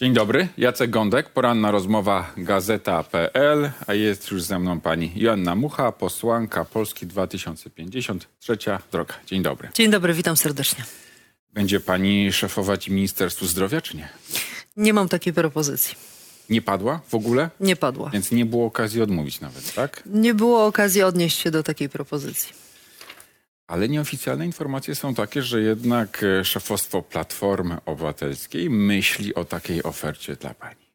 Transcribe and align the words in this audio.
Dzień 0.00 0.12
dobry, 0.14 0.48
Jacek 0.58 0.90
Gądek, 0.90 1.30
poranna 1.30 1.70
rozmowa 1.70 2.32
Gazeta.pl, 2.36 3.70
a 3.86 3.94
jest 3.94 4.30
już 4.30 4.42
ze 4.42 4.58
mną 4.58 4.80
pani 4.80 5.12
Joanna 5.16 5.54
Mucha, 5.54 5.92
posłanka 5.92 6.64
Polski 6.64 7.06
2050, 7.06 8.28
trzecia 8.38 8.78
droga. 8.92 9.14
Dzień 9.26 9.42
dobry. 9.42 9.68
Dzień 9.74 9.90
dobry, 9.90 10.14
witam 10.14 10.36
serdecznie. 10.36 10.84
Będzie 11.52 11.80
pani 11.80 12.32
szefować 12.32 12.88
Ministerstwu 12.88 13.46
Zdrowia, 13.46 13.80
czy 13.80 13.96
nie? 13.96 14.08
Nie 14.76 14.92
mam 14.92 15.08
takiej 15.08 15.32
propozycji. 15.32 15.94
Nie 16.50 16.62
padła 16.62 17.00
w 17.08 17.14
ogóle? 17.14 17.50
Nie 17.60 17.76
padła. 17.76 18.10
Więc 18.10 18.32
nie 18.32 18.46
było 18.46 18.66
okazji 18.66 19.02
odmówić 19.02 19.40
nawet, 19.40 19.74
tak? 19.74 20.02
Nie 20.06 20.34
było 20.34 20.66
okazji 20.66 21.02
odnieść 21.02 21.38
się 21.38 21.50
do 21.50 21.62
takiej 21.62 21.88
propozycji. 21.88 22.65
Ale 23.66 23.88
nieoficjalne 23.88 24.46
informacje 24.46 24.94
są 24.94 25.14
takie, 25.14 25.42
że 25.42 25.60
jednak 25.60 26.22
e, 26.22 26.44
szefostwo 26.44 27.02
Platformy 27.02 27.76
Obywatelskiej 27.86 28.70
myśli 28.70 29.34
o 29.34 29.44
takiej 29.44 29.82
ofercie 29.82 30.36
dla 30.36 30.54
pani. 30.54 30.86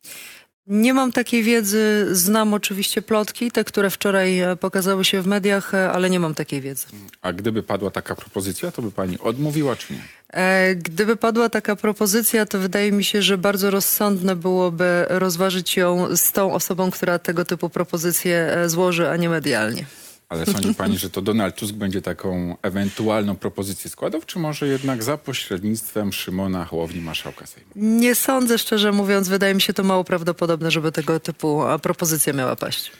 Nie 0.67 0.93
mam 0.93 1.11
takiej 1.11 1.43
wiedzy, 1.43 2.07
znam 2.11 2.53
oczywiście 2.53 3.01
plotki, 3.01 3.51
te, 3.51 3.63
które 3.63 3.89
wczoraj 3.89 4.39
e, 4.39 4.55
pokazały 4.55 5.05
się 5.05 5.21
w 5.21 5.27
mediach, 5.27 5.73
e, 5.73 5.91
ale 5.91 6.09
nie 6.09 6.19
mam 6.19 6.35
takiej 6.35 6.61
wiedzy. 6.61 6.85
A 7.21 7.33
gdyby 7.33 7.63
padła 7.63 7.91
taka 7.91 8.15
propozycja, 8.15 8.71
to 8.71 8.81
by 8.81 8.91
pani 8.91 9.19
odmówiła, 9.19 9.75
czy 9.75 9.93
nie? 9.93 10.01
Gdyby 10.75 11.15
padła 11.15 11.49
taka 11.49 11.75
propozycja, 11.75 12.45
to 12.45 12.59
wydaje 12.59 12.91
mi 12.91 13.03
się, 13.03 13.21
że 13.21 13.37
bardzo 13.37 13.71
rozsądne 13.71 14.35
byłoby 14.35 15.05
rozważyć 15.09 15.77
ją 15.77 16.15
z 16.15 16.31
tą 16.31 16.53
osobą, 16.53 16.91
która 16.91 17.19
tego 17.19 17.45
typu 17.45 17.69
propozycję 17.69 18.53
e, 18.53 18.69
złoży, 18.69 19.09
a 19.09 19.17
nie 19.17 19.29
medialnie. 19.29 19.85
Ale 20.31 20.45
sądzi 20.45 20.75
pani, 20.75 20.97
że 20.97 21.09
to 21.09 21.21
Donald 21.21 21.55
Tusk 21.55 21.73
będzie 21.73 22.01
taką 22.01 22.57
ewentualną 22.61 23.35
propozycję 23.35 23.89
składał, 23.91 24.21
czy 24.25 24.39
może 24.39 24.67
jednak 24.67 25.03
za 25.03 25.17
pośrednictwem 25.17 26.13
Szymona 26.13 26.65
Hołowni, 26.65 27.01
marszałka 27.01 27.45
Sejmu? 27.45 27.71
Nie 27.75 28.15
sądzę, 28.15 28.57
szczerze 28.57 28.91
mówiąc, 28.91 29.27
wydaje 29.27 29.55
mi 29.55 29.61
się 29.61 29.73
to 29.73 29.83
mało 29.83 30.03
prawdopodobne, 30.03 30.71
żeby 30.71 30.91
tego 30.91 31.19
typu 31.19 31.67
e, 31.67 31.79
propozycja 31.79 32.33
miała 32.33 32.55
paść. 32.55 32.91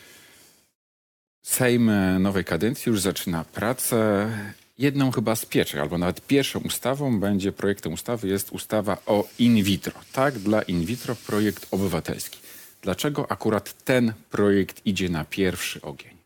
Sejm 1.45 1.89
e, 1.89 2.19
nowej 2.19 2.45
kadencji 2.45 2.89
już 2.89 3.01
zaczyna 3.01 3.43
pracę. 3.43 4.29
Jedną 4.77 5.11
chyba 5.11 5.35
z 5.35 5.45
pierwszych, 5.45 5.79
albo 5.79 5.97
nawet 5.97 6.27
pierwszą 6.27 6.59
ustawą 6.59 7.19
będzie, 7.19 7.51
projektem 7.51 7.93
ustawy 7.93 8.27
jest 8.27 8.51
ustawa 8.51 8.97
o 9.05 9.27
in 9.39 9.63
vitro. 9.63 9.93
Tak, 10.13 10.39
dla 10.39 10.61
in 10.61 10.85
vitro 10.85 11.15
projekt 11.15 11.67
obywatelski. 11.71 12.39
Dlaczego 12.81 13.31
akurat 13.31 13.83
ten 13.83 14.13
projekt 14.31 14.81
idzie 14.85 15.09
na 15.09 15.25
pierwszy 15.25 15.81
ogień? 15.81 16.20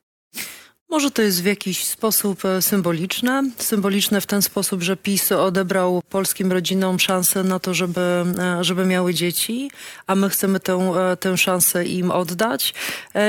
Może 0.96 1.12
to 1.12 1.22
jest 1.22 1.42
w 1.42 1.46
jakiś 1.46 1.86
sposób 1.86 2.46
e, 2.46 2.62
symboliczne. 2.62 3.44
Symboliczne 3.58 4.22
w 4.22 4.26
ten 4.26 4.42
sposób, 4.42 4.84
że 4.84 4.98
PiS 4.98 5.32
odebrał 5.32 6.02
polskim 6.10 6.52
rodzinom 6.52 7.00
szansę 7.00 7.44
na 7.44 7.60
to, 7.60 7.74
żeby, 7.74 8.02
e, 8.40 8.64
żeby 8.64 8.86
miały 8.86 9.14
dzieci, 9.14 9.72
a 10.08 10.16
my 10.16 10.30
chcemy 10.30 10.60
tę, 10.60 10.74
e, 10.74 11.18
tę 11.18 11.38
szansę 11.38 11.86
im 11.86 12.12
oddać. 12.12 12.74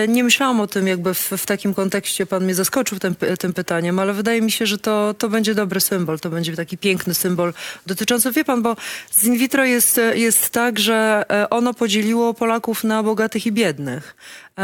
Nie 0.08 0.24
myślałam 0.24 0.60
o 0.60 0.66
tym 0.66 0.86
jakby 0.86 1.14
w, 1.14 1.30
w 1.36 1.46
takim 1.46 1.74
kontekście, 1.74 2.26
pan 2.26 2.44
mnie 2.44 2.54
zaskoczył 2.54 2.98
tym, 2.98 3.14
tym 3.38 3.52
pytaniem, 3.52 3.98
ale 3.98 4.12
wydaje 4.12 4.42
mi 4.42 4.50
się, 4.50 4.66
że 4.66 4.78
to, 4.78 5.14
to 5.18 5.28
będzie 5.28 5.54
dobry 5.54 5.80
symbol, 5.80 6.20
to 6.20 6.30
będzie 6.30 6.56
taki 6.56 6.78
piękny 6.78 7.14
symbol 7.14 7.54
dotyczący, 7.86 8.32
wie 8.32 8.44
pan, 8.44 8.62
bo 8.62 8.76
z 9.10 9.24
in 9.24 9.38
vitro 9.38 9.64
jest, 9.64 10.00
jest 10.14 10.50
tak, 10.50 10.78
że 10.78 11.24
ono 11.50 11.74
podzieliło 11.74 12.34
Polaków 12.34 12.84
na 12.84 13.02
bogatych 13.02 13.46
i 13.46 13.52
biednych. 13.52 14.16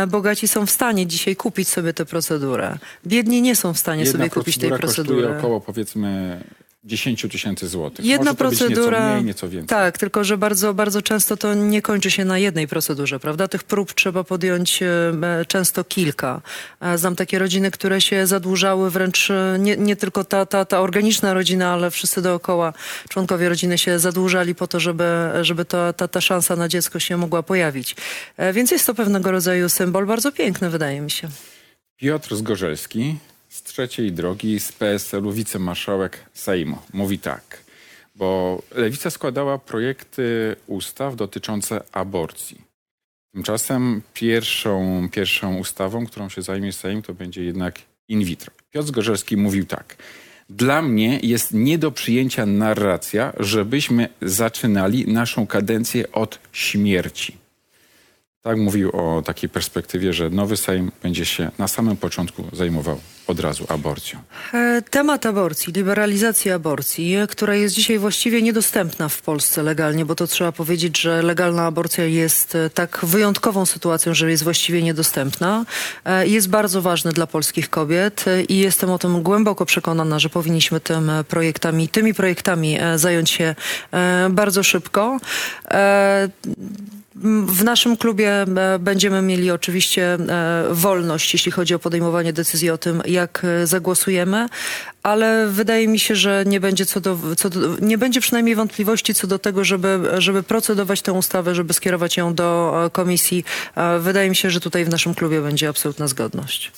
Bogaci 0.08 0.48
są 0.48 0.66
w 0.66 0.70
stanie 0.70 1.06
dzisiaj 1.06 1.36
kupić 1.36 1.68
sobie 1.68 1.92
tę 1.92 2.06
procedurę. 2.06 2.78
Biedni 3.06 3.42
nie 3.42 3.56
są 3.56 3.72
w 3.72 3.78
stanie 3.78 4.04
Jedna 4.04 4.18
sobie 4.18 4.30
kupić 4.30 4.58
tej 4.58 4.70
procedury. 4.70 5.38
około 5.38 5.60
powiedzmy 5.60 6.40
10 6.84 7.26
tysięcy 7.30 7.68
złotych. 7.68 8.04
Jedna 8.04 8.24
Może 8.24 8.36
procedura. 8.36 8.98
nieco 9.00 9.12
mniej, 9.14 9.24
nieco 9.24 9.48
więcej. 9.48 9.68
Tak, 9.68 9.98
tylko 9.98 10.24
że 10.24 10.38
bardzo, 10.38 10.74
bardzo 10.74 11.02
często 11.02 11.36
to 11.36 11.54
nie 11.54 11.82
kończy 11.82 12.10
się 12.10 12.24
na 12.24 12.38
jednej 12.38 12.68
procedurze, 12.68 13.20
prawda? 13.20 13.48
Tych 13.48 13.64
prób 13.64 13.92
trzeba 13.94 14.24
podjąć 14.24 14.82
e, 14.82 15.12
często 15.48 15.84
kilka. 15.84 16.40
E, 16.80 16.98
Znam 16.98 17.16
takie 17.16 17.38
rodziny, 17.38 17.70
które 17.70 18.00
się 18.00 18.26
zadłużały 18.26 18.90
wręcz 18.90 19.30
e, 19.30 19.56
nie, 19.58 19.76
nie 19.76 19.96
tylko 19.96 20.24
ta, 20.24 20.46
ta, 20.46 20.64
ta 20.64 20.80
organiczna 20.80 21.34
rodzina, 21.34 21.72
ale 21.72 21.90
wszyscy 21.90 22.22
dookoła 22.22 22.72
członkowie 23.08 23.48
rodziny 23.48 23.78
się 23.78 23.98
zadłużali 23.98 24.54
po 24.54 24.66
to, 24.66 24.80
żeby, 24.80 25.04
żeby 25.42 25.64
ta, 25.64 25.92
ta, 25.92 26.08
ta 26.08 26.20
szansa 26.20 26.56
na 26.56 26.68
dziecko 26.68 26.98
się 27.00 27.16
mogła 27.16 27.42
pojawić. 27.42 27.96
E, 28.36 28.52
Więc 28.52 28.70
jest 28.70 28.86
to 28.86 28.94
pewnego 28.94 29.30
rodzaju 29.30 29.68
symbol, 29.68 30.06
bardzo 30.06 30.32
piękny 30.32 30.70
wydaje 30.70 31.00
mi 31.00 31.10
się. 31.10 31.28
Piotr 31.96 32.36
Zgorzelski 32.36 33.16
z 33.52 33.62
trzeciej 33.62 34.12
drogi 34.12 34.60
z 34.60 34.72
PSL-u, 34.72 35.32
wicemarszałek 35.32 36.18
Sejmu, 36.34 36.78
mówi 36.92 37.18
tak, 37.18 37.64
bo 38.14 38.62
Lewica 38.74 39.10
składała 39.10 39.58
projekty 39.58 40.56
ustaw 40.66 41.16
dotyczące 41.16 41.80
aborcji. 41.92 42.60
Tymczasem 43.34 44.02
pierwszą, 44.14 45.08
pierwszą 45.12 45.56
ustawą, 45.56 46.06
którą 46.06 46.28
się 46.28 46.42
zajmie 46.42 46.72
Sejm, 46.72 47.02
to 47.02 47.14
będzie 47.14 47.44
jednak 47.44 47.78
in 48.08 48.24
vitro. 48.24 48.52
Piotr 48.70 48.88
Zgorzelski 48.88 49.36
mówił 49.36 49.64
tak. 49.66 49.96
Dla 50.50 50.82
mnie 50.82 51.20
jest 51.22 51.52
nie 51.52 51.78
do 51.78 51.90
przyjęcia 51.90 52.46
narracja, 52.46 53.32
żebyśmy 53.40 54.08
zaczynali 54.22 55.12
naszą 55.12 55.46
kadencję 55.46 56.12
od 56.12 56.38
śmierci. 56.52 57.41
Tak 58.42 58.56
mówił 58.56 58.90
o 58.96 59.22
takiej 59.22 59.48
perspektywie, 59.50 60.12
że 60.12 60.30
nowy 60.30 60.56
Sejm 60.56 60.92
będzie 61.02 61.24
się 61.24 61.50
na 61.58 61.68
samym 61.68 61.96
początku 61.96 62.44
zajmował 62.52 63.00
od 63.26 63.40
razu 63.40 63.64
aborcją. 63.68 64.18
E, 64.54 64.82
Temat 64.90 65.26
aborcji, 65.26 65.72
liberalizacji 65.72 66.50
aborcji, 66.50 67.14
e, 67.16 67.26
która 67.26 67.54
jest 67.54 67.74
dzisiaj 67.74 67.98
właściwie 67.98 68.42
niedostępna 68.42 69.08
w 69.08 69.22
Polsce 69.22 69.62
legalnie, 69.62 70.04
bo 70.04 70.14
to 70.14 70.26
trzeba 70.26 70.52
powiedzieć, 70.52 71.00
że 71.00 71.22
legalna 71.22 71.66
aborcja 71.66 72.04
jest 72.04 72.54
e, 72.54 72.70
tak 72.70 72.98
wyjątkową 73.02 73.66
sytuacją, 73.66 74.14
że 74.14 74.30
jest 74.30 74.44
właściwie 74.44 74.82
niedostępna. 74.82 75.64
Jest 76.24 76.48
bardzo 76.48 76.82
ważny 76.82 77.12
dla 77.12 77.26
polskich 77.26 77.70
kobiet 77.70 78.24
i 78.48 78.58
jestem 78.58 78.90
o 78.90 78.98
tym 78.98 79.22
głęboko 79.22 79.66
przekonana, 79.66 80.18
że 80.18 80.28
powinniśmy 80.28 80.80
tym 80.80 81.10
projektami, 81.28 81.88
tymi 81.88 82.14
projektami 82.14 82.78
zająć 82.96 83.30
się 83.30 83.54
bardzo 84.30 84.62
szybko. 84.62 85.18
W 87.46 87.64
naszym 87.64 87.96
klubie 87.96 88.30
e, 88.42 88.78
będziemy 88.78 89.22
mieli 89.22 89.50
oczywiście 89.50 90.14
e, 90.14 90.64
wolność, 90.70 91.32
jeśli 91.32 91.52
chodzi 91.52 91.74
o 91.74 91.78
podejmowanie 91.78 92.32
decyzji 92.32 92.70
o 92.70 92.78
tym, 92.78 93.02
jak 93.06 93.42
e, 93.44 93.66
zagłosujemy, 93.66 94.48
ale 95.02 95.46
wydaje 95.46 95.88
mi 95.88 95.98
się, 95.98 96.16
że 96.16 96.44
nie 96.46 96.60
będzie, 96.60 96.86
co 96.86 97.00
do, 97.00 97.18
co 97.36 97.50
do, 97.50 97.76
nie 97.80 97.98
będzie 97.98 98.20
przynajmniej 98.20 98.54
wątpliwości 98.54 99.14
co 99.14 99.26
do 99.26 99.38
tego, 99.38 99.64
żeby, 99.64 100.00
żeby 100.18 100.42
procedować 100.42 101.02
tę 101.02 101.12
ustawę, 101.12 101.54
żeby 101.54 101.72
skierować 101.72 102.16
ją 102.16 102.34
do 102.34 102.90
komisji. 102.92 103.44
Wydaje 104.00 104.30
mi 104.30 104.36
się, 104.36 104.50
że 104.50 104.60
tutaj 104.60 104.84
w 104.84 104.88
naszym 104.88 105.14
klubie 105.14 105.40
będzie 105.40 105.68
absolutna 105.68 106.08
zgodność. 106.08 106.72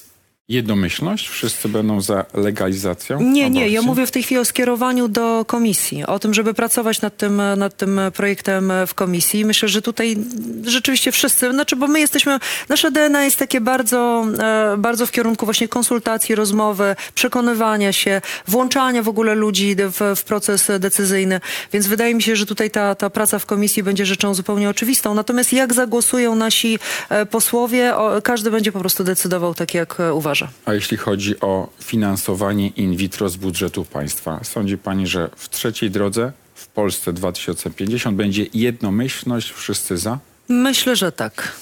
Jednomyślność? 0.48 1.28
Wszyscy 1.28 1.68
będą 1.68 2.00
za 2.00 2.24
legalizacją 2.34 3.20
Nie, 3.20 3.50
nie, 3.50 3.60
aborcji? 3.60 3.72
ja 3.72 3.82
mówię 3.82 4.06
w 4.06 4.10
tej 4.10 4.22
chwili 4.22 4.40
o 4.40 4.44
skierowaniu 4.44 5.08
do 5.08 5.44
komisji, 5.44 6.06
o 6.06 6.18
tym, 6.18 6.34
żeby 6.34 6.54
pracować 6.54 7.00
nad 7.00 7.16
tym, 7.16 7.42
nad 7.56 7.76
tym 7.76 8.00
projektem 8.14 8.72
w 8.86 8.94
komisji. 8.94 9.44
Myślę, 9.44 9.68
że 9.68 9.82
tutaj 9.82 10.16
rzeczywiście 10.64 11.12
wszyscy, 11.12 11.52
znaczy, 11.52 11.76
bo 11.76 11.86
my 11.86 12.00
jesteśmy, 12.00 12.38
nasze 12.68 12.90
DNA 12.90 13.24
jest 13.24 13.38
takie 13.38 13.60
bardzo, 13.60 14.26
e, 14.38 14.76
bardzo 14.78 15.06
w 15.06 15.10
kierunku 15.10 15.44
właśnie 15.44 15.68
konsultacji, 15.68 16.34
rozmowy, 16.34 16.96
przekonywania 17.14 17.92
się, 17.92 18.20
włączania 18.48 19.02
w 19.02 19.08
ogóle 19.08 19.34
ludzi 19.34 19.76
w, 19.78 20.16
w 20.16 20.24
proces 20.24 20.70
decyzyjny, 20.78 21.40
więc 21.72 21.86
wydaje 21.86 22.14
mi 22.14 22.22
się, 22.22 22.36
że 22.36 22.46
tutaj 22.46 22.70
ta, 22.70 22.94
ta 22.94 23.10
praca 23.10 23.38
w 23.38 23.46
komisji 23.46 23.82
będzie 23.82 24.06
rzeczą 24.06 24.34
zupełnie 24.34 24.68
oczywistą. 24.68 25.14
Natomiast 25.14 25.52
jak 25.52 25.74
zagłosują 25.74 26.34
nasi 26.34 26.78
e, 27.08 27.26
posłowie, 27.26 27.94
każdy 28.22 28.50
będzie 28.50 28.72
po 28.72 28.80
prostu 28.80 29.04
decydował 29.04 29.54
tak, 29.54 29.74
jak 29.74 30.00
e, 30.00 30.14
uważa. 30.34 30.48
A 30.64 30.74
jeśli 30.74 30.96
chodzi 30.96 31.40
o 31.40 31.68
finansowanie 31.80 32.68
in 32.68 32.96
vitro 32.96 33.28
z 33.28 33.36
budżetu 33.36 33.84
państwa, 33.84 34.44
sądzi 34.44 34.78
pani, 34.78 35.06
że 35.06 35.30
w 35.36 35.48
trzeciej 35.48 35.90
drodze 35.90 36.32
w 36.54 36.66
Polsce 36.66 37.12
2050 37.12 38.16
będzie 38.16 38.46
jednomyślność, 38.54 39.52
wszyscy 39.52 39.98
za? 39.98 40.18
Myślę, 40.48 40.96
że 40.96 41.12
tak. 41.12 41.52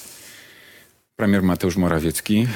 Premier 1.17 1.43
Mateusz 1.43 1.77
Morawiecki 1.77 2.47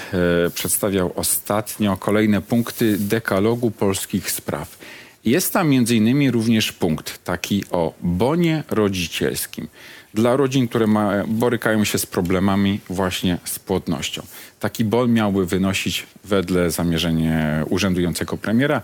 e, 0.46 0.50
przedstawiał 0.50 1.12
ostatnio 1.16 1.96
kolejne 1.96 2.42
punkty 2.42 2.98
dekalogu 2.98 3.70
polskich 3.70 4.30
spraw. 4.30 4.78
Jest 5.24 5.52
tam 5.52 5.68
między 5.68 5.96
innymi 5.96 6.30
również 6.30 6.72
punkt 6.72 7.24
taki 7.24 7.64
o 7.70 7.94
bonie 8.00 8.64
rodzicielskim 8.70 9.68
dla 10.16 10.36
rodzin, 10.36 10.68
które 10.68 10.86
ma, 10.86 11.12
borykają 11.26 11.84
się 11.84 11.98
z 11.98 12.06
problemami 12.06 12.80
właśnie 12.90 13.38
z 13.44 13.58
płodnością. 13.58 14.22
Taki 14.60 14.84
bon 14.84 15.12
miałby 15.12 15.46
wynosić 15.46 16.06
wedle 16.24 16.70
zamierzenia 16.70 17.64
urzędującego 17.68 18.36
premiera 18.36 18.82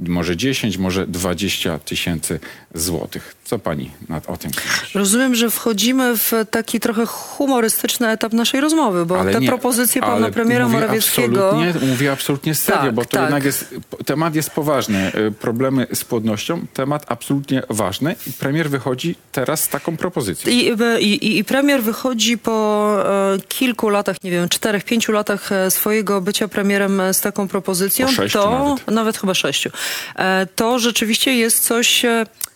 może 0.00 0.36
10, 0.36 0.78
może 0.78 1.06
20 1.06 1.78
tysięcy 1.78 2.40
złotych. 2.74 3.36
Co 3.44 3.58
pani 3.58 3.90
nad, 4.08 4.30
o 4.30 4.36
tym 4.36 4.50
myśli? 4.50 4.98
Rozumiem, 4.98 5.34
że 5.34 5.50
wchodzimy 5.50 6.16
w 6.16 6.32
taki 6.50 6.80
trochę 6.80 7.06
humorystyczny 7.06 8.08
etap 8.08 8.32
naszej 8.32 8.60
rozmowy, 8.60 9.06
bo 9.06 9.24
te 9.24 9.40
nie, 9.40 9.48
propozycje 9.48 10.00
pana 10.00 10.12
ale 10.12 10.30
premiera 10.30 10.64
mówię 10.64 10.80
Morawieckiego... 10.80 11.50
Absolutnie, 11.50 11.88
mówię 11.88 12.12
absolutnie 12.12 12.54
serio, 12.54 12.82
Tak, 12.82 12.94
bo 12.94 13.04
to 13.04 13.10
tak. 13.10 13.22
jednak 13.22 13.44
jest, 13.44 13.74
temat 14.06 14.34
jest 14.34 14.50
poważny. 14.50 15.12
Y, 15.14 15.32
Problemy 15.32 15.86
z 15.94 16.04
płodnością, 16.04 16.66
temat 16.74 17.04
absolutnie 17.08 17.62
ważny 17.70 18.16
premier 18.38 18.70
wychodzi 18.70 19.16
teraz 19.32 19.62
z 19.62 19.68
taką 19.68 19.96
propozycją. 19.96 20.52
I, 20.52 20.74
i, 21.00 21.38
I 21.38 21.44
premier 21.44 21.82
wychodzi 21.82 22.38
po 22.38 22.96
e, 23.34 23.38
kilku 23.48 23.88
latach, 23.88 24.16
nie 24.24 24.30
wiem, 24.30 24.48
czterech, 24.48 24.84
pięciu 24.84 25.12
latach 25.12 25.52
e, 25.52 25.70
swojego 25.70 26.20
bycia 26.20 26.48
premierem 26.48 27.00
e, 27.00 27.14
z 27.14 27.20
taką 27.20 27.48
propozycją. 27.48 28.06
Po 28.06 28.12
sześciu 28.12 28.38
to 28.38 28.76
nawet. 28.86 29.18
chyba 29.18 29.34
sześciu. 29.34 29.70
E, 30.16 30.46
to 30.56 30.78
rzeczywiście 30.78 31.34
jest 31.34 31.64
coś. 31.64 32.04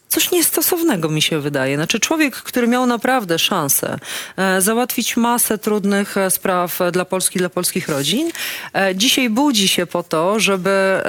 Coś 0.08 0.30
niestosownego 0.30 1.08
mi 1.08 1.22
się 1.22 1.40
wydaje. 1.40 1.76
Znaczy 1.76 2.00
człowiek, 2.00 2.36
który 2.36 2.68
miał 2.68 2.86
naprawdę 2.86 3.38
szansę 3.38 3.98
e, 4.36 4.60
załatwić 4.60 5.16
masę 5.16 5.58
trudnych 5.58 6.16
e, 6.16 6.30
spraw 6.30 6.80
e, 6.80 6.92
dla 6.92 7.04
Polski, 7.04 7.38
dla 7.38 7.48
polskich 7.48 7.88
rodzin, 7.88 8.30
dzisiaj 8.94 9.30
budzi 9.30 9.68
się 9.68 9.86
po 9.86 10.02
to, 10.02 10.40
żeby 10.40 11.02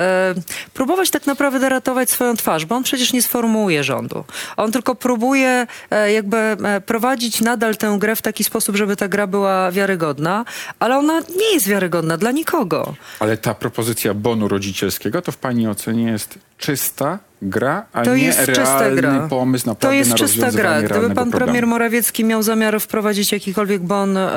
próbować 0.73 1.09
tak 1.09 1.25
naprawdę 1.25 1.69
ratować 1.69 2.09
swoją 2.09 2.37
twarz, 2.37 2.65
bo 2.65 2.75
on 2.75 2.83
przecież 2.83 3.13
nie 3.13 3.21
sformułuje 3.21 3.83
rządu. 3.83 4.23
On 4.57 4.71
tylko 4.71 4.95
próbuje 4.95 5.67
jakby 6.13 6.57
prowadzić 6.85 7.41
nadal 7.41 7.77
tę 7.77 7.97
grę 7.99 8.15
w 8.15 8.21
taki 8.21 8.43
sposób, 8.43 8.75
żeby 8.75 8.95
ta 8.95 9.07
gra 9.07 9.27
była 9.27 9.71
wiarygodna, 9.71 10.45
ale 10.79 10.97
ona 10.97 11.19
nie 11.19 11.53
jest 11.53 11.67
wiarygodna 11.67 12.17
dla 12.17 12.31
nikogo. 12.31 12.95
Ale 13.19 13.37
ta 13.37 13.53
propozycja 13.53 14.13
bonu 14.13 14.47
rodzicielskiego 14.47 15.21
to 15.21 15.31
w 15.31 15.37
pani 15.37 15.67
ocenie 15.67 16.03
jest 16.03 16.39
czysta 16.57 17.19
gra, 17.41 17.85
a 17.93 18.03
To 18.03 18.15
nie 18.15 18.23
jest 18.23 18.39
realny 18.47 18.95
gra. 19.01 19.27
pomysł 19.29 19.65
To 19.65 19.71
naprawdę 19.71 19.97
jest 19.97 20.09
na 20.11 20.17
czysta 20.17 20.51
gra. 20.51 20.81
Gdyby 20.81 21.01
pan 21.01 21.13
problemu. 21.15 21.31
premier 21.31 21.67
Morawiecki 21.67 22.23
miał 22.23 22.43
zamiar 22.43 22.81
wprowadzić 22.81 23.31
jakikolwiek 23.31 23.81
bon 23.81 24.17
e, 24.17 24.29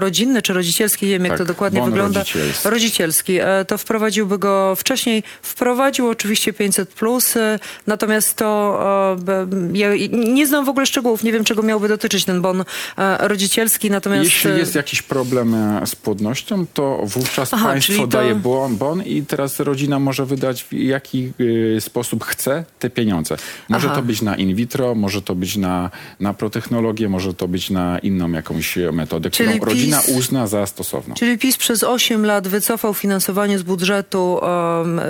rodzinny 0.00 0.42
czy 0.42 0.52
rodzicielski, 0.52 1.06
nie 1.06 1.12
wiem 1.12 1.22
jak 1.24 1.30
Tak, 1.32 1.38
to 1.38 1.44
dokładnie 1.44 1.80
bon 1.80 1.90
wygląda. 1.90 2.20
rodzicielski. 2.20 2.68
Rodzicielski. 2.68 3.38
E, 3.40 3.64
to 3.64 3.78
wprowadziłby 3.78 4.38
go 4.38 4.74
wcześniej. 4.76 5.22
Wprowadził 5.42 6.08
oczywiście 6.08 6.52
500 6.52 6.88
plus, 6.88 7.36
e, 7.36 7.58
natomiast 7.86 8.36
to 8.36 9.16
e, 9.28 9.46
ja 9.78 9.88
nie 10.12 10.46
znam 10.46 10.64
w 10.64 10.68
ogóle 10.68 10.86
szczegółów, 10.86 11.22
nie 11.24 11.32
wiem 11.32 11.44
czego 11.44 11.62
miałby 11.62 11.88
dotyczyć 11.88 12.24
ten 12.24 12.42
bon 12.42 12.64
e, 12.98 13.28
rodzicielski, 13.28 13.90
natomiast 13.90 14.24
Jeśli 14.24 14.50
e, 14.50 14.58
jest 14.58 14.74
jakiś 14.74 15.02
problem 15.02 15.56
z 15.86 15.96
płodnością, 15.96 16.66
to 16.74 17.00
wówczas 17.04 17.54
Aha, 17.54 17.66
państwo 17.68 18.00
to- 18.02 18.06
daje 18.06 18.34
bon, 18.34 18.76
bon 18.76 19.02
i 19.02 19.22
teraz 19.22 19.60
rodzina 19.60 19.98
może 19.98 20.26
wydać 20.26 20.66
jaki 20.72 21.32
sposób 21.80 22.24
chce 22.24 22.64
te 22.78 22.90
pieniądze. 22.90 23.36
Może 23.68 23.86
Aha. 23.86 23.96
to 23.96 24.02
być 24.02 24.22
na 24.22 24.36
in 24.36 24.54
vitro, 24.54 24.94
może 24.94 25.22
to 25.22 25.34
być 25.34 25.56
na, 25.56 25.90
na 26.20 26.34
protechnologię, 26.34 27.08
może 27.08 27.34
to 27.34 27.48
być 27.48 27.70
na 27.70 27.98
inną 27.98 28.32
jakąś 28.32 28.78
e, 28.78 28.92
metodę, 28.92 29.30
Czyli 29.30 29.48
którą 29.48 29.64
rodzina 29.64 30.00
PiS- 30.00 30.18
uzna 30.18 30.46
za 30.46 30.66
stosowną. 30.66 31.14
Czyli 31.14 31.38
PiS 31.38 31.56
przez 31.56 31.84
8 31.84 32.26
lat 32.26 32.48
wycofał 32.48 32.94
finansowanie 32.94 33.58
z 33.58 33.62
budżetu 33.62 34.34
um, 34.34 34.98
e, 34.98 35.04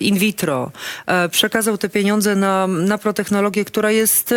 in 0.00 0.18
vitro, 0.18 0.70
e, 1.06 1.28
przekazał 1.28 1.78
te 1.78 1.88
pieniądze 1.88 2.36
na, 2.36 2.66
na 2.66 2.98
protechnologię, 2.98 3.64
która 3.64 3.90
jest, 3.90 4.34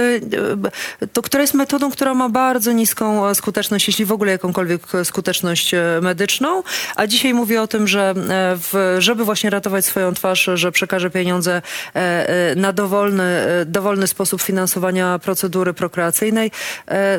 to, 1.13 1.21
która 1.21 1.41
jest 1.41 1.53
metodą, 1.53 1.91
która 1.91 2.13
ma 2.13 2.29
bardzo 2.29 2.71
niską 2.71 3.35
skuteczność, 3.35 3.87
jeśli 3.87 4.05
w 4.05 4.11
ogóle 4.11 4.31
jakąkolwiek 4.31 4.81
skuteczność 5.03 5.71
medyczną, 6.01 6.63
a 6.95 7.07
dzisiaj 7.07 7.33
mówi 7.33 7.57
o 7.57 7.67
tym, 7.67 7.87
że 7.87 8.13
w, 8.57 8.95
żeby 8.99 9.25
właśnie 9.25 9.49
ratować 9.49 9.85
swoją 9.85 10.13
twarz, 10.13 10.49
że 10.53 10.71
przekaże 10.71 11.09
pieniądze 11.09 11.30
e, 11.31 11.61
e, 11.95 12.55
na 12.55 12.73
dowolny, 12.73 13.23
e, 13.23 13.65
dowolny 13.65 14.07
sposób 14.07 14.41
finansowania 14.41 15.19
procedury 15.19 15.73
prokreacyjnej. 15.73 16.51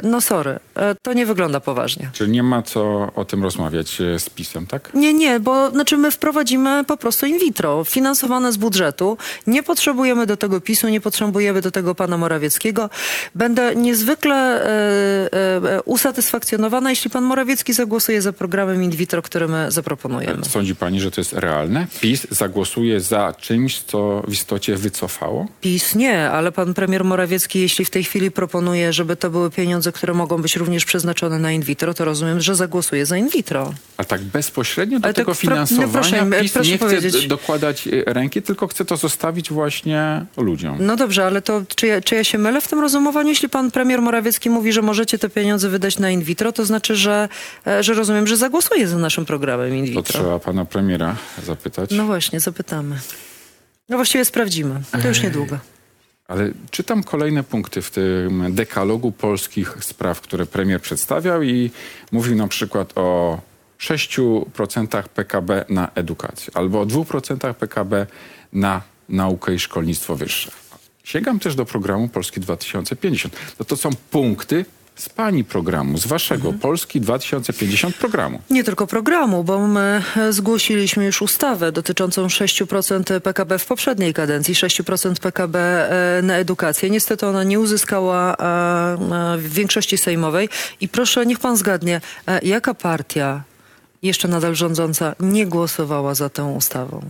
No 0.03 0.21
sorry, 0.21 0.59
to 1.03 1.13
nie 1.13 1.27
wygląda 1.27 1.61
poważnie. 1.61 2.11
Czyli 2.13 2.33
nie 2.33 2.43
ma 2.43 2.63
co 2.63 3.11
o 3.15 3.25
tym 3.25 3.43
rozmawiać 3.43 3.99
z 4.19 4.31
PiSem, 4.31 4.67
tak? 4.67 4.91
Nie, 4.95 5.15
nie, 5.15 5.41
bo 5.41 5.71
znaczy 5.71 5.97
my 5.97 6.11
wprowadzimy 6.11 6.85
po 6.85 6.97
prostu 6.97 7.27
in 7.27 7.39
vitro, 7.39 7.85
finansowane 7.85 8.53
z 8.53 8.57
budżetu. 8.57 9.17
Nie 9.47 9.63
potrzebujemy 9.63 10.27
do 10.27 10.37
tego 10.37 10.61
PiSu, 10.61 10.89
nie 10.89 11.01
potrzebujemy 11.01 11.61
do 11.61 11.71
tego 11.71 11.95
pana 11.95 12.19
Morawieckiego. 12.19 12.91
Będę 13.35 13.77
niezwykle 13.77 14.63
usatysfakcjonowana, 15.85 16.91
jeśli 16.91 17.11
pan 17.11 17.25
Morawiecki 17.25 17.73
zagłosuje 17.73 18.23
za 18.23 18.33
programem 18.33 18.83
in 18.83 18.91
vitro, 18.91 19.23
który 19.23 19.49
my 19.49 19.71
zaproponujemy. 19.71 20.45
Sądzi 20.45 20.77
pani, 20.77 21.01
że 21.01 21.11
to 21.11 21.21
jest 21.21 21.33
realne? 21.33 21.87
PiS 22.01 22.27
zagłosuje 22.31 23.01
za 23.01 23.35
czymś, 23.41 23.81
co 23.81 24.02
w 24.29 24.33
istocie 24.33 24.77
wycofało? 24.77 25.47
PiS 25.61 25.95
nie, 25.95 26.31
ale 26.31 26.53
pan 26.53 26.75
premier 26.75 27.05
Morawiecki, 27.05 27.61
jeśli 27.61 27.85
w 27.85 27.91
tej 27.91 28.05
chwili 28.05 28.31
proponuje, 28.31 28.93
żeby 28.93 29.17
to 29.17 29.31
były 29.31 29.51
pieniądze, 29.51 29.93
które 29.93 30.15
mogą 30.15 30.43
być 30.43 30.57
również 30.57 30.85
przeznaczone 30.85 31.39
na 31.39 31.53
in 31.53 31.63
vitro, 31.63 31.95
to 31.95 32.05
rozumiem, 32.05 32.41
że 32.41 32.55
zagłosuje 32.55 33.07
za 33.07 33.17
in 33.17 33.29
vitro. 33.29 33.73
A 33.97 34.05
tak 34.05 34.23
bezpośrednio 34.23 34.99
do 35.01 35.05
Ale 35.05 35.15
tak 35.15 35.27
tego 35.27 35.35
pro- 35.35 35.57
no 35.57 35.67
finansowania 35.67 36.23
proszę, 36.27 36.43
PiS 36.43 36.53
proszę 36.53 36.71
nie 36.71 36.77
chce 36.77 36.87
powiedzieć. 36.87 37.23
d- 37.23 37.29
dokładać 37.29 37.87
y, 37.87 38.05
ręki, 38.07 38.43
tylko 38.43 38.67
chce 38.69 38.85
to 38.85 38.97
zostawić 38.97 39.51
właśnie 39.51 40.25
ludziom. 40.37 40.77
No 40.81 40.97
dobrze, 40.97 41.27
ale 41.27 41.43
to 41.43 41.63
czy 41.77 41.87
ja, 41.87 42.01
czy 42.01 42.15
ja 42.15 42.25
się 42.25 42.39
mylę 42.39 42.61
w 42.61 42.69
tym 42.69 42.81
rozumowaniu? 42.81 43.29
Jeśli 43.29 43.49
pan 43.49 43.71
premier 43.71 44.03
Morawiecki 44.03 44.51
mówi, 44.51 44.73
że 44.73 44.83
możecie 44.83 45.19
te 45.19 45.29
pieniądze 45.29 45.69
wydać 45.69 45.99
na 45.99 46.11
in 46.11 46.23
vitro, 46.23 46.53
to 46.53 46.65
znaczy, 46.65 46.97
że, 46.97 47.29
e, 47.67 47.83
że 47.83 47.95
rozumiem, 47.95 48.27
że 48.27 48.37
zagłosuje 48.37 48.89
za 48.89 48.99
naszym 48.99 49.25
programem 49.25 49.75
in 49.77 49.85
To 49.85 49.91
vitro. 49.91 50.03
trzeba 50.03 50.39
pana 50.39 50.65
premiera 50.65 51.17
zapytać. 51.47 51.91
No 51.91 52.05
właśnie, 52.07 52.41
zapytamy. 52.41 52.97
No 53.89 53.97
właściwie 53.97 54.25
sprawdzimy. 54.25 54.81
To 55.03 55.09
już 55.09 55.23
niedługo. 55.23 55.59
Ale 56.29 56.51
czytam 56.71 57.03
kolejne 57.03 57.45
punkty 57.45 57.83
w 57.83 57.91
tym 57.91 58.55
dekalogu 58.55 59.13
polskich 59.13 59.77
spraw, 59.81 60.21
które 60.21 60.47
premier 60.47 60.81
przedstawiał 60.81 61.43
i 61.43 61.71
mówił 62.13 62.37
na 62.37 62.49
przykład 62.49 62.93
o 62.95 63.41
6% 63.81 65.03
PKB 65.03 65.65
na 65.69 65.91
edukację 65.95 66.53
albo 66.55 66.81
o 66.81 66.87
2% 66.87 67.55
PKB 67.55 68.07
na 68.53 68.83
naukę 69.09 69.55
i 69.55 69.59
szkolnictwo 69.59 70.17
wyższe. 70.17 70.51
Sięgam 71.05 71.39
też 71.39 71.55
do 71.55 71.65
programu 71.65 72.09
Polski 72.09 72.41
2050. 72.41 73.37
No 73.59 73.65
to 73.65 73.77
są 73.77 73.91
punkty 74.11 74.65
z 74.97 75.09
pani 75.09 75.45
programu, 75.45 75.99
z 75.99 76.07
waszego 76.07 76.53
Polski 76.53 77.01
2050 77.01 77.97
programu. 77.97 78.41
Nie 78.51 78.65
tylko 78.65 78.87
programu, 78.87 79.45
bo 79.45 79.67
my 79.67 80.03
zgłosiliśmy 80.31 81.05
już 81.05 81.23
ustawę 81.23 81.73
dotyczącą 81.73 82.27
6% 82.27 83.21
PKB 83.21 83.59
w 83.59 83.67
poprzedniej 83.67 84.15
kadencji, 84.15 84.55
6% 84.55 85.21
PKB 85.21 85.59
e, 85.59 86.23
na 86.23 86.37
edukację. 86.37 86.91
Niestety 86.91 87.27
ona 87.27 87.45
nie 87.45 87.61
uzyskała 87.61 88.37
e, 88.37 89.35
e, 89.35 89.39
większości 89.39 89.99
sejmowej. 89.99 90.49
I 90.81 90.89
proszę, 90.89 91.27
niech 91.27 91.39
pan 91.39 91.57
zgadnie, 91.57 92.01
jaka 92.43 92.75
partia 92.75 93.43
jeszcze 94.03 94.29
nadal 94.29 94.55
rządząca 94.55 95.15
nie 95.21 95.47
głosowała 95.47 96.15
za 96.15 96.29
tą 96.29 96.55
ustawą? 96.55 97.03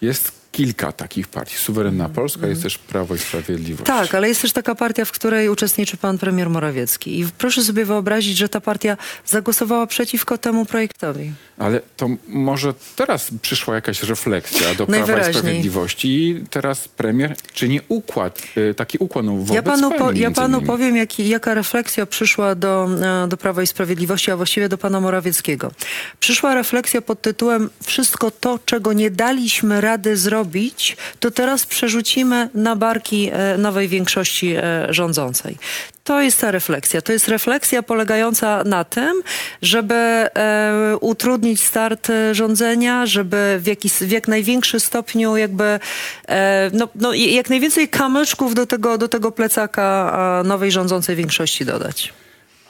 Jest 0.00 0.32
kilka 0.56 0.92
takich 0.92 1.28
partii. 1.28 1.56
Suwerenna 1.56 2.08
Polska, 2.08 2.46
jest 2.46 2.62
też 2.62 2.78
Prawo 2.78 3.14
i 3.14 3.18
Sprawiedliwość. 3.18 3.86
Tak, 3.86 4.14
ale 4.14 4.28
jest 4.28 4.42
też 4.42 4.52
taka 4.52 4.74
partia, 4.74 5.04
w 5.04 5.12
której 5.12 5.48
uczestniczy 5.48 5.96
pan 5.96 6.18
premier 6.18 6.50
Morawiecki. 6.50 7.20
I 7.20 7.26
proszę 7.38 7.62
sobie 7.62 7.84
wyobrazić, 7.84 8.36
że 8.36 8.48
ta 8.48 8.60
partia 8.60 8.96
zagłosowała 9.26 9.86
przeciwko 9.86 10.38
temu 10.38 10.66
projektowi. 10.66 11.32
Ale 11.58 11.80
to 11.96 12.08
może 12.28 12.74
teraz 12.96 13.28
przyszła 13.42 13.74
jakaś 13.74 14.02
refleksja 14.02 14.74
do 14.74 14.86
Prawa 14.86 15.28
i. 15.28 15.34
Sprawiedliwości 15.34 16.08
i 16.08 16.44
teraz 16.50 16.88
premier 16.88 17.36
czyni 17.54 17.80
układ, 17.88 18.42
y, 18.56 18.74
taki 18.74 18.98
układ 18.98 19.26
wobec 19.26 19.54
Ja 19.54 19.62
panu, 19.62 19.90
po, 19.90 20.12
ja 20.12 20.30
panu 20.30 20.62
powiem, 20.62 20.96
jaki, 20.96 21.28
jaka 21.28 21.54
refleksja 21.54 22.06
przyszła 22.06 22.54
do, 22.54 22.88
e, 23.24 23.28
do 23.28 23.36
Prawa 23.36 23.62
i 23.62 23.66
Sprawiedliwości, 23.66 24.30
a 24.30 24.36
właściwie 24.36 24.68
do 24.68 24.78
pana 24.78 25.00
Morawieckiego. 25.00 25.70
Przyszła 26.20 26.54
refleksja 26.54 27.02
pod 27.02 27.22
tytułem 27.22 27.70
Wszystko 27.84 28.30
to, 28.30 28.58
czego 28.64 28.92
nie 28.92 29.10
daliśmy 29.10 29.80
rady 29.80 30.16
zrobić, 30.16 30.45
to 31.20 31.30
teraz 31.30 31.66
przerzucimy 31.66 32.48
na 32.54 32.76
barki 32.76 33.30
e, 33.32 33.58
nowej 33.58 33.88
większości 33.88 34.54
e, 34.56 34.86
rządzącej. 34.90 35.58
To 36.04 36.20
jest 36.20 36.40
ta 36.40 36.50
refleksja. 36.50 37.02
To 37.02 37.12
jest 37.12 37.28
refleksja 37.28 37.82
polegająca 37.82 38.64
na 38.64 38.84
tym, 38.84 39.22
żeby 39.62 39.94
e, 39.94 40.96
utrudnić 41.00 41.62
start 41.62 42.08
rządzenia, 42.32 43.06
żeby 43.06 43.58
w, 43.60 43.66
jakiś, 43.66 43.92
w 43.92 44.10
jak 44.10 44.28
największy 44.28 44.80
stopniu 44.80 45.36
jakby 45.36 45.78
no, 46.72 46.88
no, 46.94 47.14
jak 47.14 47.50
najwięcej 47.50 47.88
kamyczków 47.88 48.54
do 48.54 48.66
tego, 48.66 48.98
do 48.98 49.08
tego 49.08 49.32
plecaka 49.32 50.42
nowej 50.44 50.70
rządzącej 50.72 51.16
większości 51.16 51.64
dodać. 51.64 52.12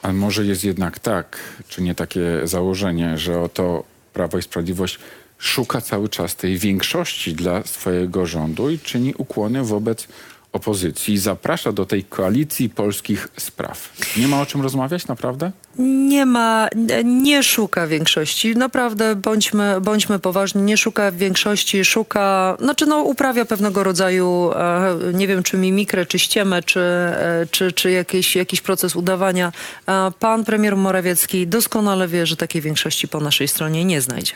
Ale 0.01 0.13
może 0.13 0.45
jest 0.45 0.63
jednak 0.63 0.99
tak, 0.99 1.37
czy 1.67 1.81
nie 1.81 1.95
takie 1.95 2.21
założenie, 2.43 3.17
że 3.17 3.41
oto 3.41 3.83
Prawo 4.13 4.37
i 4.37 4.41
Sprawiedliwość 4.41 4.99
szuka 5.37 5.81
cały 5.81 6.09
czas 6.09 6.35
tej 6.35 6.57
większości 6.57 7.33
dla 7.33 7.63
swojego 7.63 8.25
rządu 8.25 8.69
i 8.69 8.79
czyni 8.79 9.13
ukłony 9.17 9.63
wobec 9.63 10.07
opozycji 10.53 11.17
zaprasza 11.17 11.71
do 11.71 11.85
tej 11.85 12.03
koalicji 12.03 12.69
polskich 12.69 13.27
spraw. 13.37 13.89
Nie 14.17 14.27
ma 14.27 14.41
o 14.41 14.45
czym 14.45 14.61
rozmawiać 14.61 15.07
naprawdę? 15.07 15.51
Nie 15.79 16.25
ma, 16.25 16.67
nie 17.03 17.43
szuka 17.43 17.87
większości. 17.87 18.55
Naprawdę 18.55 19.15
bądźmy, 19.15 19.81
bądźmy 19.81 20.19
poważni. 20.19 20.61
Nie 20.61 20.77
szuka 20.77 21.11
większości, 21.11 21.85
szuka, 21.85 22.57
znaczy 22.59 22.85
no 22.85 23.01
uprawia 23.01 23.45
pewnego 23.45 23.83
rodzaju, 23.83 24.51
e, 24.55 24.95
nie 25.13 25.27
wiem 25.27 25.43
czy 25.43 25.57
mimikrę, 25.57 26.05
czy 26.05 26.19
ściemę, 26.19 26.63
czy, 26.63 26.79
e, 26.79 27.47
czy, 27.51 27.71
czy 27.71 27.91
jakiś, 27.91 28.35
jakiś 28.35 28.61
proces 28.61 28.95
udawania. 28.95 29.51
E, 29.87 30.11
Pan 30.19 30.45
premier 30.45 30.77
Morawiecki 30.77 31.47
doskonale 31.47 32.07
wie, 32.07 32.25
że 32.25 32.35
takiej 32.35 32.61
większości 32.61 33.07
po 33.07 33.19
naszej 33.19 33.47
stronie 33.47 33.85
nie 33.85 34.01
znajdzie. 34.01 34.33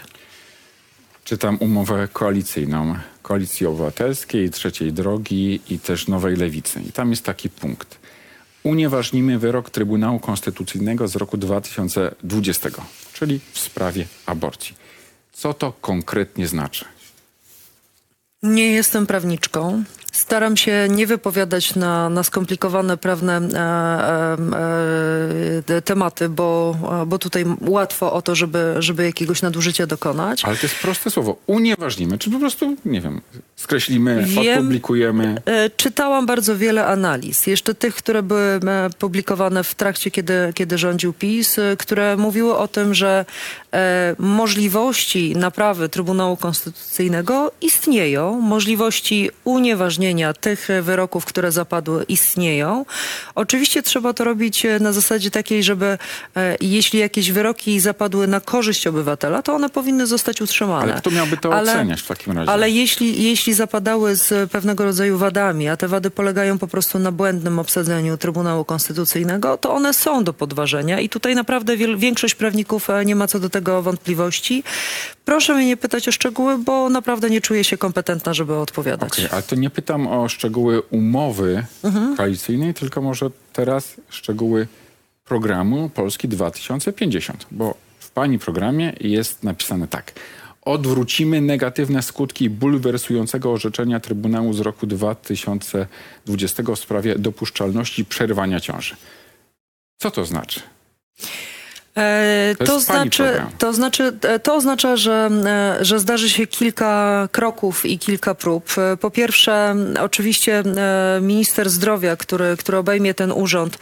Czytam 1.32 1.58
umowę 1.60 2.08
koalicyjną 2.14 2.96
Koalicji 3.22 3.66
Obywatelskiej, 3.66 4.50
Trzeciej 4.50 4.94
Drogi 4.94 5.62
i 5.70 5.80
też 5.80 6.08
Nowej 6.08 6.36
Lewicy. 6.36 6.82
I 6.82 6.92
tam 6.92 7.12
jest 7.12 7.26
taki 7.26 7.50
punkt. 7.50 8.00
Unieważnimy 8.64 9.40
wyrok 9.40 9.70
Trybunału 9.70 10.20
Konstytucyjnego 10.20 11.08
z 11.08 11.16
roku 11.16 11.38
2020, 11.38 12.70
czyli 13.14 13.40
w 13.52 13.60
sprawie 13.60 14.06
aborcji. 14.26 14.76
Co 15.34 15.54
to 15.54 15.72
konkretnie 15.72 16.48
znaczy? 16.48 16.86
Nie 18.44 18.72
jestem 18.72 19.08
prawniczką. 19.08 19.84
Staram 20.12 20.58
się 20.58 20.88
nie 20.90 21.08
wypowiadać 21.08 21.76
na, 21.76 22.10
na 22.10 22.24
skomplikowane 22.24 22.98
prawne 22.98 23.38
e, 23.38 23.60
e, 25.74 25.78
e, 25.78 25.82
tematy, 25.82 26.30
bo, 26.30 26.76
bo 27.08 27.20
tutaj 27.20 27.46
łatwo 27.62 28.14
o 28.14 28.22
to, 28.22 28.36
żeby, 28.36 28.76
żeby 28.80 29.06
jakiegoś 29.06 29.42
nadużycia 29.42 29.88
dokonać. 29.88 30.46
Ale 30.46 30.56
to 30.56 30.66
jest 30.66 30.76
proste 30.76 31.10
słowo. 31.10 31.38
Unieważnimy, 31.48 32.18
czy 32.18 32.32
po 32.32 32.40
prostu, 32.40 32.78
nie 32.86 33.02
wiem, 33.02 33.22
skreślimy, 33.56 34.26
Wiem. 34.44 34.70
E, 35.46 35.70
Czytałam 35.70 36.26
bardzo 36.26 36.58
wiele 36.58 36.86
analiz, 36.86 37.48
jeszcze 37.48 37.76
tych, 37.76 37.96
które 37.96 38.24
były 38.24 38.42
e, 38.42 38.90
publikowane 39.00 39.64
w 39.64 39.76
trakcie, 39.76 40.12
kiedy, 40.12 40.34
kiedy 40.54 40.78
rządził 40.78 41.14
PiS, 41.14 41.60
e, 41.60 41.78
które 41.78 42.18
mówiły 42.18 42.58
o 42.58 42.68
tym, 42.68 42.94
że 42.94 43.26
możliwości 44.18 45.36
naprawy 45.36 45.90
Trybunału 45.90 46.38
Konstytucyjnego 46.38 47.52
istnieją, 47.62 48.42
możliwości 48.42 49.30
unieważnienia 49.44 50.01
tych 50.42 50.68
wyroków, 50.82 51.26
które 51.26 51.52
zapadły, 51.52 52.04
istnieją. 52.08 52.86
Oczywiście 53.36 53.84
trzeba 53.84 54.14
to 54.14 54.24
robić 54.24 54.66
e, 54.66 54.80
na 54.80 54.94
zasadzie 54.94 55.32
takiej, 55.32 55.64
żeby 55.64 55.98
e, 56.36 56.58
jeśli 56.62 57.00
jakieś 57.00 57.32
wyroki 57.32 57.80
zapadły 57.80 58.28
na 58.28 58.40
korzyść 58.40 58.88
obywatela, 58.88 59.42
to 59.42 59.54
one 59.54 59.70
powinny 59.70 60.08
zostać 60.08 60.42
utrzymane. 60.42 60.84
Ale 60.84 61.02
kto 61.02 61.12
miałby 61.12 61.38
to 61.38 61.54
Ale- 61.54 61.72
oceniać 61.72 62.02
w 62.02 62.08
takim 62.08 62.38
razie? 62.38 62.52
Ale 62.52 62.70
jeśli, 62.70 63.24
jeśli 63.24 63.54
zapadały 63.54 64.16
z 64.16 64.52
pewnego 64.52 64.84
rodzaju 64.84 65.18
wadami, 65.18 65.70
a 65.70 65.78
te 65.78 65.88
wady 65.88 66.10
polegają 66.12 66.58
po 66.58 66.68
prostu 66.68 67.00
na 67.00 67.12
błędnym 67.12 67.60
obsadzeniu 67.60 68.18
Trybunału 68.18 68.66
Konstytucyjnego, 68.66 69.58
to 69.58 69.74
one 69.74 69.94
są 69.94 70.24
do 70.24 70.34
podważenia 70.34 71.00
i 71.00 71.10
tutaj 71.10 71.36
naprawdę 71.36 71.78
większość 71.98 72.36
prawników 72.36 72.90
e, 72.90 73.06
nie 73.06 73.16
ma 73.16 73.28
co 73.28 73.40
do 73.40 73.50
tego 73.50 73.82
wątpliwości. 73.82 74.64
Proszę 75.26 75.56
mnie 75.56 75.66
nie 75.66 75.78
pytać 75.78 76.08
o 76.08 76.12
szczegóły, 76.12 76.58
bo 76.58 76.90
naprawdę 76.90 77.30
nie 77.30 77.42
czuję 77.42 77.64
się 77.64 77.78
kompetentna, 77.78 78.34
żeby 78.34 78.56
odpowiadać. 78.56 79.12
Okej, 79.14 79.28
ale 79.32 79.44
to 79.44 79.56
nie 79.56 79.70
pytam 79.70 80.08
o 80.08 80.30
szczegóły 80.30 80.82
umowy 80.82 81.66
koalicyjnej, 82.18 82.74
tylko 82.74 83.02
może 83.02 83.30
teraz 83.54 83.96
szczegóły 84.10 84.68
programu 85.26 85.90
Polski 85.90 86.28
2050, 86.28 87.46
bo 87.52 87.76
w 88.00 88.12
pani 88.12 88.40
programie 88.40 88.94
jest 89.00 89.44
napisane 89.44 89.88
tak. 89.88 90.14
Odwrócimy 90.62 91.42
negatywne 91.42 92.02
skutki 92.02 92.50
bulwersującego 92.50 93.52
orzeczenia 93.52 94.00
Trybunału 94.00 94.54
z 94.54 94.60
roku 94.60 94.88
2020 94.88 96.64
w 96.64 96.80
sprawie 96.80 97.16
dopuszczalności 97.20 98.06
przerywania 98.06 98.60
ciąży. 98.60 98.96
Co 99.98 100.12
to 100.12 100.26
znaczy? 100.26 100.62
E, 101.98 102.56
To 102.58 102.66
to, 102.66 102.80
znaczy, 102.80 103.42
to 103.58 103.74
znaczy, 103.74 104.14
e, 104.22 104.40
to 104.40 104.56
oznacza, 104.56 104.96
że, 104.96 105.30
e, 105.46 105.86
że 105.86 106.00
zdarzy 106.00 106.30
się 106.30 106.48
kilka 106.48 107.28
kroków 107.32 107.86
i 107.86 108.00
kilka 108.00 108.36
prób. 108.36 108.74
Po 109.00 109.12
pierwsze, 109.12 109.76
oczywiście 110.02 110.64
minister 111.22 111.70
zdrowia, 111.70 112.16
który, 112.16 112.58
który 112.58 112.78
obejmie 112.78 113.14
ten 113.14 113.32
urząd, 113.32 113.78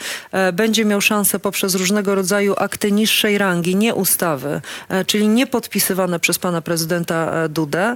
będzie 0.53 0.85
miał 0.85 1.01
szansę 1.01 1.39
poprzez 1.39 1.75
różnego 1.75 2.15
rodzaju 2.15 2.53
akty 2.57 2.91
niższej 2.91 3.37
rangi, 3.37 3.75
nie 3.75 3.95
ustawy, 3.95 4.61
czyli 5.07 5.27
nie 5.27 5.47
podpisywane 5.47 6.19
przez 6.19 6.39
pana 6.39 6.61
prezydenta 6.61 7.47
Dudę, 7.49 7.95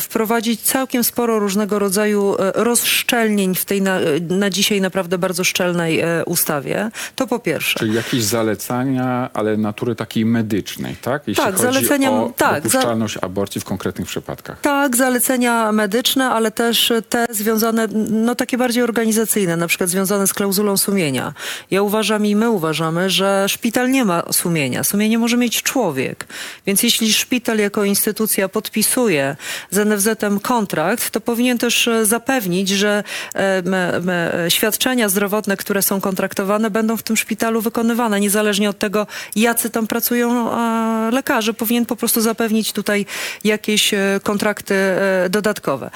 wprowadzić 0.00 0.60
całkiem 0.60 1.04
sporo 1.04 1.38
różnego 1.38 1.78
rodzaju 1.78 2.36
rozszczelnień 2.54 3.54
w 3.54 3.64
tej 3.64 3.82
na, 3.82 3.98
na 4.30 4.50
dzisiaj 4.50 4.80
naprawdę 4.80 5.18
bardzo 5.18 5.44
szczelnej 5.44 6.02
ustawie. 6.26 6.90
To 7.16 7.26
po 7.26 7.38
pierwsze. 7.38 7.78
Czyli 7.78 7.94
jakieś 7.94 8.24
zalecania, 8.24 9.30
ale 9.34 9.47
natury 9.56 9.94
takiej 9.94 10.24
medycznej, 10.24 10.96
tak? 11.02 11.22
Jeśli 11.26 11.44
Tak, 11.44 11.54
chodzi 11.56 11.78
zalecenia- 11.78 12.10
o 12.10 12.32
tak, 12.36 12.54
za- 12.54 12.60
dopuszczalność 12.60 13.16
aborcji 13.22 13.60
w 13.60 13.64
konkretnych 13.64 14.08
przypadkach. 14.08 14.60
Tak, 14.60 14.96
zalecenia 14.96 15.72
medyczne, 15.72 16.30
ale 16.30 16.50
też 16.50 16.92
te 17.08 17.26
związane, 17.30 17.88
no 18.10 18.34
takie 18.34 18.58
bardziej 18.58 18.82
organizacyjne, 18.82 19.56
na 19.56 19.66
przykład 19.66 19.90
związane 19.90 20.26
z 20.26 20.34
klauzulą 20.34 20.76
sumienia. 20.76 21.32
Ja 21.70 21.82
uważam 21.82 22.26
i 22.26 22.36
my 22.36 22.50
uważamy, 22.50 23.10
że 23.10 23.44
szpital 23.48 23.90
nie 23.90 24.04
ma 24.04 24.22
sumienia. 24.32 24.84
Sumienie 24.84 25.18
może 25.18 25.36
mieć 25.36 25.62
człowiek. 25.62 26.26
Więc 26.66 26.82
jeśli 26.82 27.12
szpital 27.12 27.58
jako 27.58 27.84
instytucja 27.84 28.48
podpisuje 28.48 29.36
z 29.70 29.78
NFZ-em 29.78 30.40
kontrakt, 30.40 31.10
to 31.10 31.20
powinien 31.20 31.58
też 31.58 31.88
e, 31.88 32.06
zapewnić, 32.06 32.68
że 32.68 33.04
e, 33.34 33.62
me, 33.62 34.00
me, 34.00 34.32
świadczenia 34.48 35.08
zdrowotne, 35.08 35.56
które 35.56 35.82
są 35.82 36.00
kontraktowane, 36.00 36.70
będą 36.70 36.96
w 36.96 37.02
tym 37.02 37.16
szpitalu 37.16 37.60
wykonywane, 37.60 38.20
niezależnie 38.20 38.70
od 38.70 38.78
tego, 38.78 39.06
jacy 39.40 39.70
tam 39.70 39.86
pracują 39.86 40.52
e, 40.52 41.10
lekarze. 41.10 41.54
Powinien 41.54 41.86
po 41.86 41.96
prostu 41.96 42.20
zapewnić 42.20 42.72
tutaj 42.72 43.06
jakieś 43.44 43.94
e, 43.94 44.20
kontrakty 44.22 44.74
e, 44.74 45.28
dodatkowe. 45.30 45.90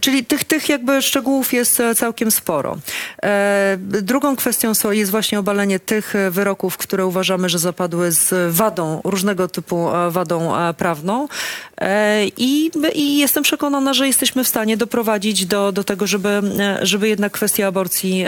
Czyli 0.00 0.24
tych, 0.24 0.44
tych 0.44 0.68
jakby 0.68 1.02
szczegółów 1.02 1.52
jest 1.52 1.82
całkiem 1.96 2.30
sporo. 2.30 2.78
Drugą 3.78 4.36
kwestią 4.36 4.72
jest 4.90 5.10
właśnie 5.10 5.38
obalenie 5.38 5.80
tych 5.80 6.14
wyroków, 6.30 6.76
które 6.76 7.06
uważamy, 7.06 7.48
że 7.48 7.58
zapadły 7.58 8.12
z 8.12 8.54
wadą, 8.54 9.00
różnego 9.04 9.48
typu 9.48 9.88
wadą 10.10 10.52
prawną. 10.76 11.28
I, 12.36 12.70
I 12.94 13.18
jestem 13.18 13.42
przekonana, 13.42 13.94
że 13.94 14.06
jesteśmy 14.06 14.44
w 14.44 14.48
stanie 14.48 14.76
doprowadzić 14.76 15.46
do, 15.46 15.72
do 15.72 15.84
tego, 15.84 16.06
żeby, 16.06 16.42
żeby 16.82 17.08
jednak 17.08 17.32
kwestia 17.32 17.66
aborcji 17.66 18.24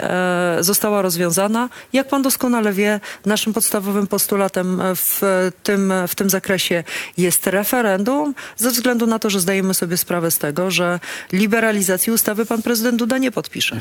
została 0.60 1.02
rozwiązana. 1.02 1.68
Jak 1.92 2.08
pan 2.08 2.22
doskonale 2.22 2.72
wie, 2.72 3.00
naszym 3.26 3.52
podstawowym 3.52 4.06
postulatem 4.06 4.51
e, 4.60 4.94
w 4.96 5.20
tym, 5.62 5.92
w 6.08 6.14
tym 6.14 6.30
zakresie 6.30 6.84
jest 7.16 7.46
referendum, 7.46 8.34
ze 8.56 8.70
względu 8.70 9.06
na 9.06 9.18
to, 9.18 9.30
że 9.30 9.40
zdajemy 9.40 9.74
sobie 9.74 9.96
sprawę 9.96 10.30
z 10.30 10.38
tego, 10.38 10.70
że 10.70 11.00
liberalizacji 11.32 12.12
ustawy 12.12 12.46
pan 12.46 12.62
prezydent 12.62 12.98
Duda 12.98 13.18
nie 13.18 13.30
podpisze. 13.30 13.80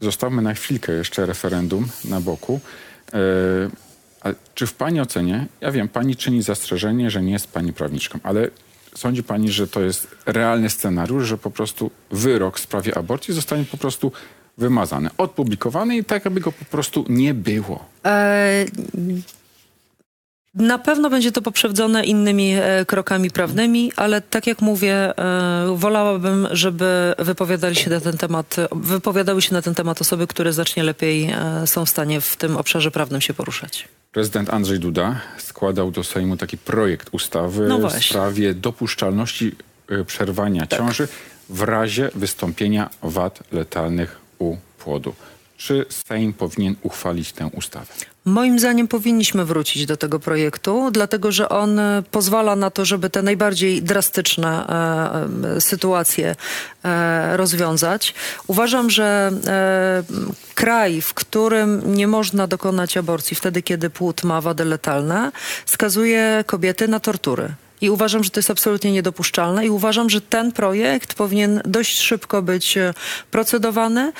Zostawmy 0.00 0.42
na 0.42 0.54
chwilkę 0.54 0.92
jeszcze 0.92 1.26
referendum 1.26 1.88
na 2.04 2.20
boku. 2.20 2.60
E, 3.12 3.18
a 4.20 4.28
czy 4.54 4.66
w 4.66 4.72
Pani 4.72 5.00
ocenie, 5.00 5.46
ja 5.60 5.72
wiem, 5.72 5.88
Pani 5.88 6.16
czyni 6.16 6.42
zastrzeżenie, 6.42 7.10
że 7.10 7.22
nie 7.22 7.32
jest 7.32 7.46
Pani 7.46 7.72
prawniczką, 7.72 8.18
ale 8.22 8.48
sądzi 8.94 9.22
Pani, 9.22 9.52
że 9.52 9.68
to 9.68 9.80
jest 9.80 10.08
realny 10.26 10.70
scenariusz, 10.70 11.26
że 11.26 11.38
po 11.38 11.50
prostu 11.50 11.90
wyrok 12.10 12.58
w 12.58 12.62
sprawie 12.62 12.98
aborcji 12.98 13.34
zostanie 13.34 13.64
po 13.64 13.76
prostu 13.76 14.12
wymazany, 14.58 15.10
odpublikowany 15.18 15.96
i 15.96 16.04
tak, 16.04 16.26
aby 16.26 16.40
go 16.40 16.52
po 16.52 16.64
prostu 16.64 17.04
nie 17.08 17.34
było. 17.34 17.84
E, 18.04 18.64
Na 20.54 20.78
pewno 20.78 21.10
będzie 21.10 21.32
to 21.32 21.42
poprzedzone 21.42 22.04
innymi 22.04 22.54
e, 22.54 22.84
krokami 22.86 23.30
prawnymi, 23.30 23.92
ale 23.96 24.20
tak 24.20 24.46
jak 24.46 24.60
mówię, 24.60 24.94
e, 24.94 25.76
wolałabym, 25.76 26.48
żeby 26.50 27.14
wypowiadali 27.18 27.76
się 27.76 27.90
na 27.90 28.00
ten 28.00 28.18
temat, 28.18 28.56
wypowiadały 28.72 29.42
się 29.42 29.54
na 29.54 29.62
ten 29.62 29.74
temat 29.74 30.00
osoby, 30.00 30.26
które 30.26 30.52
znacznie 30.52 30.82
lepiej 30.82 31.30
e, 31.30 31.66
są 31.66 31.86
w 31.86 31.90
stanie 31.90 32.20
w 32.20 32.36
tym 32.36 32.56
obszarze 32.56 32.90
prawnym 32.90 33.20
się 33.20 33.34
poruszać. 33.34 33.88
Prezydent 34.12 34.50
Andrzej 34.50 34.78
Duda 34.78 35.20
składał 35.38 35.90
do 35.90 36.04
Sejmu 36.04 36.36
taki 36.36 36.58
projekt 36.58 37.08
ustawy 37.12 37.68
No 37.68 37.78
w. 37.78 37.92
Tak. 37.92 38.04
sprawie 38.04 38.54
dopuszczalności 38.54 39.54
przerwania 40.06 40.66
ciąży 40.66 41.08
w 41.48 41.62
razie 41.62 42.10
wystąpienia 42.14 42.90
wad 43.02 43.52
letalnych 43.52 44.20
u 44.38 44.56
płodu. 44.78 45.14
Czy 45.60 45.86
Sejm 45.88 46.32
powinien 46.32 46.74
uchwalić 46.82 47.32
tę 47.32 47.46
ustawę? 47.46 47.86
Moim 48.24 48.58
zdaniem 48.58 48.88
powinniśmy 48.88 49.44
wrócić 49.44 49.86
do 49.86 49.96
tego 49.96 50.18
projektu, 50.18 50.90
dlatego 50.90 51.32
że 51.32 51.48
on 51.48 51.78
e, 51.78 52.02
pozwala 52.10 52.56
na 52.56 52.70
to, 52.70 52.84
żeby 52.84 53.10
te 53.10 53.22
najbardziej 53.22 53.82
drastyczne 53.82 54.66
e, 54.66 55.56
e, 55.56 55.60
sytuacje 55.60 56.36
e, 56.84 57.36
rozwiązać. 57.36 58.14
Uważam, 58.46 58.90
że 58.90 59.32
e, 59.46 60.02
kraj, 60.54 61.00
w 61.00 61.14
którym 61.14 61.94
nie 61.94 62.06
można 62.06 62.46
dokonać 62.46 62.96
aborcji 62.96 63.36
wtedy, 63.36 63.62
kiedy 63.62 63.90
płód 63.90 64.24
ma 64.24 64.40
wady 64.40 64.64
letalne, 64.64 65.32
skazuje 65.66 66.44
kobiety 66.46 66.88
na 66.88 67.00
tortury. 67.00 67.54
I 67.80 67.90
uważam, 67.90 68.24
że 68.24 68.30
to 68.30 68.40
jest 68.40 68.50
absolutnie 68.50 68.92
niedopuszczalne 68.92 69.66
i 69.66 69.70
uważam, 69.70 70.10
że 70.10 70.20
ten 70.20 70.52
projekt 70.52 71.14
powinien 71.14 71.60
dość 71.64 71.98
szybko 71.98 72.42
być 72.42 72.76
e, 72.76 72.94
procedowany. 73.30 74.12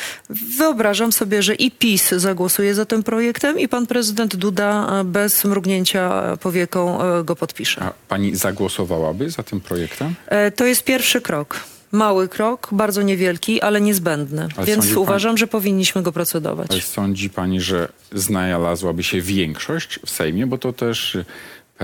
Wyobrażam 0.59 1.12
sobie, 1.12 1.43
że 1.43 1.55
i 1.55 1.71
PiS 1.71 2.11
zagłosuje 2.11 2.75
za 2.75 2.85
tym 2.85 3.02
projektem 3.02 3.61
i 3.61 3.69
pan 3.69 3.87
prezydent 3.87 4.37
Duda 4.37 5.00
e, 5.00 5.05
bez 5.05 5.45
mrugnięcia 5.45 6.37
powieką 6.37 7.02
e, 7.02 7.25
go 7.25 7.37
podpisze. 7.37 7.83
A 7.83 7.93
pani 8.09 8.37
zagłosowałaby 8.37 9.31
za 9.31 9.43
tym 9.43 9.61
projektem? 9.61 10.14
To 10.57 10.64
jest 10.64 10.85
pierwszy 10.85 11.21
krok. 11.21 11.61
Mały 11.93 12.29
krok, 12.29 12.69
bardzo 12.73 13.02
niewielki, 13.02 13.61
ale 13.61 13.81
niezbędny. 13.81 14.49
Ale 14.57 14.67
Więc 14.67 14.97
uważam, 14.97 15.38
że 15.38 15.47
powinniśmy 15.47 16.02
go 16.02 16.12
procedować. 16.12 16.71
Ale 16.71 16.81
sądzi 16.81 17.31
pani, 17.31 17.61
że 17.61 17.88
znalazłaby 18.12 19.02
się 19.02 19.21
większość 19.21 20.00
w 20.07 20.11
Sejmie, 20.11 20.47
bo 20.47 20.59
to 20.59 20.73
też 20.73 21.19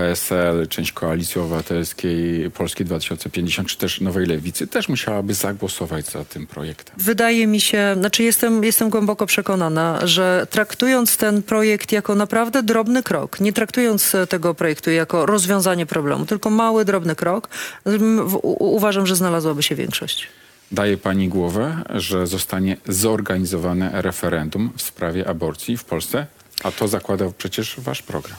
PSL, 0.01 0.67
część 0.67 0.91
Koalicji 0.91 1.41
Obywatelskiej, 1.41 2.51
Polski 2.51 2.85
2050, 2.85 3.67
czy 3.69 3.77
też 3.77 4.01
Nowej 4.01 4.25
Lewicy 4.25 4.67
też 4.67 4.89
musiałaby 4.89 5.33
zagłosować 5.33 6.05
za 6.05 6.25
tym 6.25 6.47
projektem. 6.47 6.95
Wydaje 6.97 7.47
mi 7.47 7.61
się, 7.61 7.95
znaczy 7.99 8.23
jestem, 8.23 8.63
jestem 8.63 8.89
głęboko 8.89 9.25
przekonana, 9.25 9.99
że 10.07 10.47
traktując 10.49 11.17
ten 11.17 11.43
projekt 11.43 11.91
jako 11.91 12.15
naprawdę 12.15 12.63
drobny 12.63 13.03
krok, 13.03 13.39
nie 13.39 13.53
traktując 13.53 14.15
tego 14.29 14.53
projektu 14.53 14.91
jako 14.91 15.25
rozwiązanie 15.25 15.85
problemu, 15.85 16.25
tylko 16.25 16.49
mały, 16.49 16.85
drobny 16.85 17.15
krok, 17.15 17.49
m, 17.85 18.27
w- 18.27 18.35
u, 18.43 18.75
uważam, 18.75 19.07
że 19.07 19.15
znalazłaby 19.15 19.63
się 19.63 19.75
większość. 19.75 20.27
Daje 20.71 20.97
pani 20.97 21.29
głowę, 21.29 21.77
że 21.95 22.27
zostanie 22.27 22.77
zorganizowane 22.87 24.01
referendum 24.01 24.71
w 24.77 24.81
sprawie 24.81 25.27
aborcji 25.29 25.77
w 25.77 25.83
Polsce? 25.83 26.25
A 26.63 26.71
to 26.71 26.87
zakłada 26.87 27.25
przecież 27.37 27.75
wasz 27.79 28.01
program. 28.01 28.37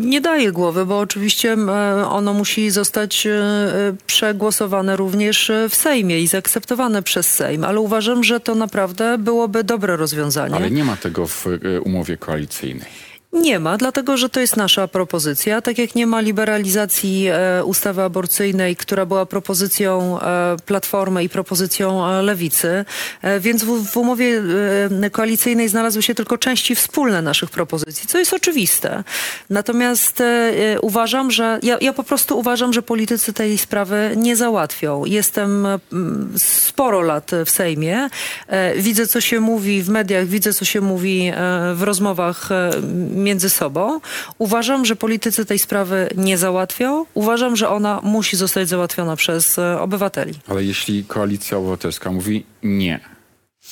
Nie 0.00 0.20
daję 0.20 0.52
głowy, 0.52 0.86
bo 0.86 0.98
oczywiście 0.98 1.52
e, 1.52 2.06
ono 2.08 2.32
musi 2.32 2.70
zostać 2.70 3.26
e, 3.26 3.30
e, 3.30 3.96
przegłosowane 4.06 4.96
również 4.96 5.52
w 5.70 5.74
Sejmie 5.74 6.20
i 6.20 6.26
zaakceptowane 6.26 7.02
przez 7.02 7.26
Sejm, 7.26 7.64
ale 7.64 7.80
uważam, 7.80 8.24
że 8.24 8.40
to 8.40 8.54
naprawdę 8.54 9.18
byłoby 9.18 9.64
dobre 9.64 9.96
rozwiązanie. 9.96 10.54
Ale 10.54 10.70
nie 10.70 10.84
ma 10.84 10.96
tego 10.96 11.26
w 11.26 11.46
umowie 11.84 12.16
koalicyjnej. 12.16 13.06
Nie 13.32 13.58
ma, 13.58 13.76
dlatego 13.76 14.16
że 14.16 14.28
to 14.28 14.40
jest 14.40 14.56
nasza 14.56 14.88
propozycja. 14.88 15.60
Tak 15.62 15.78
jak 15.78 15.94
nie 15.94 16.06
ma 16.06 16.20
liberalizacji 16.20 17.26
e, 17.28 17.64
ustawy 17.64 18.02
aborcyjnej, 18.02 18.76
która 18.76 19.06
była 19.06 19.26
propozycją 19.26 20.20
e, 20.20 20.56
Platformy 20.66 21.24
i 21.24 21.28
propozycją 21.28 22.06
e, 22.06 22.22
Lewicy, 22.22 22.84
e, 23.22 23.40
więc 23.40 23.64
w, 23.64 23.90
w 23.90 23.96
umowie 23.96 24.42
e, 25.02 25.10
koalicyjnej 25.10 25.68
znalazły 25.68 26.02
się 26.02 26.14
tylko 26.14 26.38
części 26.38 26.74
wspólne 26.74 27.22
naszych 27.22 27.50
propozycji, 27.50 28.08
co 28.08 28.18
jest 28.18 28.32
oczywiste. 28.32 29.04
Natomiast 29.50 30.20
e, 30.20 30.80
uważam, 30.80 31.30
że 31.30 31.58
ja, 31.62 31.78
ja 31.80 31.92
po 31.92 32.04
prostu 32.04 32.38
uważam, 32.38 32.72
że 32.72 32.82
politycy 32.82 33.32
tej 33.32 33.58
sprawy 33.58 34.12
nie 34.16 34.36
załatwią. 34.36 35.04
Jestem 35.04 35.66
m, 35.66 36.32
sporo 36.36 37.00
lat 37.00 37.30
w 37.46 37.50
Sejmie. 37.50 38.08
Widzę, 38.76 39.06
co 39.06 39.20
się 39.20 39.40
mówi 39.40 39.82
w 39.82 39.88
mediach, 39.88 40.26
widzę, 40.26 40.52
co 40.52 40.64
się 40.64 40.80
mówi 40.80 41.32
w 41.74 41.82
rozmowach 41.82 42.48
między 43.26 43.50
sobą. 43.50 44.00
Uważam, 44.38 44.84
że 44.84 44.96
politycy 44.96 45.44
tej 45.44 45.58
sprawy 45.58 46.08
nie 46.16 46.38
załatwią. 46.38 47.06
Uważam, 47.14 47.56
że 47.56 47.68
ona 47.68 48.00
musi 48.02 48.36
zostać 48.36 48.68
załatwiona 48.68 49.16
przez 49.16 49.58
e, 49.58 49.80
obywateli. 49.80 50.34
Ale 50.48 50.64
jeśli 50.64 51.04
Koalicja 51.04 51.58
Obywatelska 51.58 52.12
mówi 52.12 52.44
nie 52.62 53.00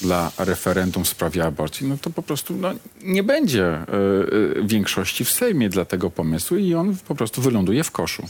dla 0.00 0.32
referendum 0.38 1.04
w 1.04 1.08
sprawie 1.08 1.44
aborcji, 1.44 1.88
no 1.88 1.96
to 2.00 2.10
po 2.10 2.22
prostu 2.22 2.54
no, 2.54 2.70
nie 3.02 3.22
będzie 3.22 3.64
e, 3.66 3.76
e, 3.82 3.86
większości 4.64 5.24
w 5.24 5.30
Sejmie 5.30 5.68
dla 5.68 5.84
tego 5.84 6.10
pomysłu 6.10 6.56
i 6.56 6.74
on 6.74 6.96
po 7.08 7.14
prostu 7.14 7.42
wyląduje 7.42 7.84
w 7.84 7.90
koszu. 7.90 8.26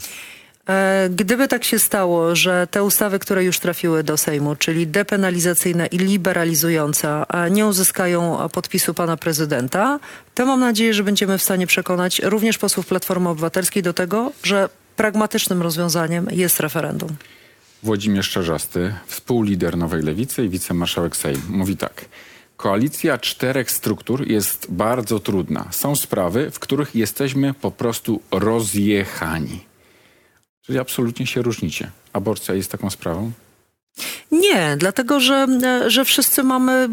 E, 0.69 1.09
Gdyby 1.09 1.47
tak 1.47 1.63
się 1.63 1.79
stało, 1.79 2.35
że 2.35 2.67
te 2.71 2.83
ustawy, 2.83 3.19
które 3.19 3.43
już 3.43 3.59
trafiły 3.59 4.03
do 4.03 4.17
Sejmu, 4.17 4.55
czyli 4.55 4.87
depenalizacyjna 4.87 5.87
i 5.87 5.97
liberalizująca, 5.97 7.25
nie 7.51 7.65
uzyskają 7.65 8.49
podpisu 8.49 8.93
pana 8.93 9.17
prezydenta, 9.17 9.99
to 10.35 10.45
mam 10.45 10.59
nadzieję, 10.59 10.93
że 10.93 11.03
będziemy 11.03 11.37
w 11.37 11.43
stanie 11.43 11.67
przekonać 11.67 12.19
również 12.19 12.57
posłów 12.57 12.85
Platformy 12.85 13.29
Obywatelskiej 13.29 13.83
do 13.83 13.93
tego, 13.93 14.31
że 14.43 14.69
pragmatycznym 14.95 15.61
rozwiązaniem 15.61 16.27
jest 16.31 16.59
referendum. 16.59 17.09
Włodzimierz 17.83 18.29
Czarzasty, 18.29 18.93
współlider 19.07 19.77
Nowej 19.77 20.01
Lewicy 20.01 20.45
i 20.45 20.49
wicemarszałek 20.49 21.17
Sejm, 21.17 21.41
mówi 21.49 21.77
tak. 21.77 22.05
Koalicja 22.57 23.17
czterech 23.17 23.71
struktur 23.71 24.27
jest 24.27 24.67
bardzo 24.69 25.19
trudna. 25.19 25.67
Są 25.71 25.95
sprawy, 25.95 26.51
w 26.51 26.59
których 26.59 26.95
jesteśmy 26.95 27.53
po 27.53 27.71
prostu 27.71 28.21
rozjechani. 28.31 29.74
Czyli 30.65 30.79
absolutnie 30.79 31.27
się 31.27 31.41
różnicie. 31.41 31.91
Aborcja 32.13 32.55
jest 32.55 32.71
taką 32.71 32.89
sprawą? 32.89 33.31
Nie, 34.31 34.75
dlatego 34.77 35.19
że, 35.19 35.47
e, 35.63 35.89
że 35.89 36.05
wszyscy 36.05 36.43
mamy 36.43 36.89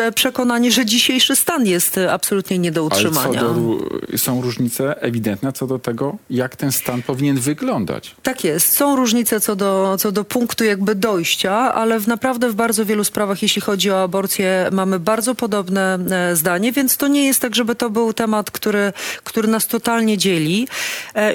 e, 0.00 0.04
e, 0.06 0.12
przekonanie, 0.12 0.70
że 0.70 0.86
dzisiejszy 0.86 1.36
stan 1.36 1.66
jest 1.66 2.00
absolutnie 2.10 2.58
nie 2.58 2.72
do 2.72 2.80
Ale 2.80 2.86
utrzymania. 2.86 3.40
do, 3.40 3.54
ró- 3.54 4.18
są 4.18 4.42
różnice 4.42 5.02
ewidentne 5.02 5.52
co 5.52 5.66
do 5.66 5.78
tego, 5.78 6.16
jak 6.30 6.56
ten 6.56 6.72
stan 6.72 7.02
powinien 7.02 7.36
wyglądać. 7.40 8.16
Tak 8.22 8.44
jest. 8.44 8.76
Są 8.76 8.96
różnice 8.96 9.40
co 9.40 9.56
do, 9.56 9.96
co 9.98 10.12
do 10.12 10.24
punktu 10.24 10.64
jakby 10.64 10.94
dojścia, 10.94 11.74
ale 11.74 12.00
w 12.00 12.08
naprawdę 12.08 12.50
w 12.50 12.54
bardzo 12.54 12.84
wielu 12.84 13.04
sprawach, 13.04 13.42
jeśli 13.42 13.62
chodzi 13.62 13.90
o 13.90 14.02
aborcję, 14.02 14.68
mamy 14.72 14.98
bardzo 14.98 15.34
podobne 15.34 15.98
zdanie, 16.34 16.72
więc 16.72 16.96
to 16.96 17.08
nie 17.08 17.26
jest 17.26 17.40
tak, 17.40 17.54
żeby 17.54 17.74
to 17.74 17.90
był 17.90 18.12
temat, 18.12 18.50
który, 18.50 18.92
który 19.24 19.48
nas 19.48 19.66
totalnie 19.66 20.18
dzieli. 20.18 20.68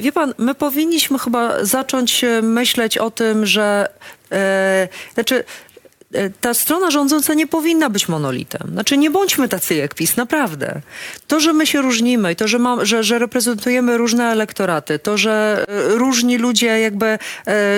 Wie 0.02 0.12
pan, 0.12 0.34
my 0.38 0.56
powinniśmy 0.56 1.20
chyba 1.20 1.66
zacząć 1.66 2.26
myśleć 2.42 2.98
o 2.98 3.12
tym, 3.12 3.46
że 3.46 3.90
e, 4.36 4.88
znaczy 5.14 5.44
ta 6.42 6.54
strona 6.54 6.92
rządząca 6.92 7.34
nie 7.34 7.48
powinna 7.48 7.90
być 7.90 8.08
monolitem. 8.08 8.70
Znaczy 8.72 8.98
nie 8.98 9.12
bądźmy 9.12 9.50
tacy 9.50 9.76
jak 9.76 9.96
PiS, 9.96 10.18
naprawdę. 10.18 10.82
To, 11.28 11.40
że 11.40 11.54
my 11.54 11.68
się 11.68 11.82
różnimy 11.82 12.32
i 12.32 12.36
to, 12.36 12.48
że, 12.48 12.60
że, 12.82 13.04
że 13.04 13.20
reprezentujemy 13.20 13.98
różne 13.98 14.32
elektoraty, 14.32 15.00
to, 15.00 15.18
że 15.18 15.66
e, 15.68 15.98
różni 15.98 16.38
ludzie 16.38 16.80
jakby 16.80 17.06
e, 17.06 17.20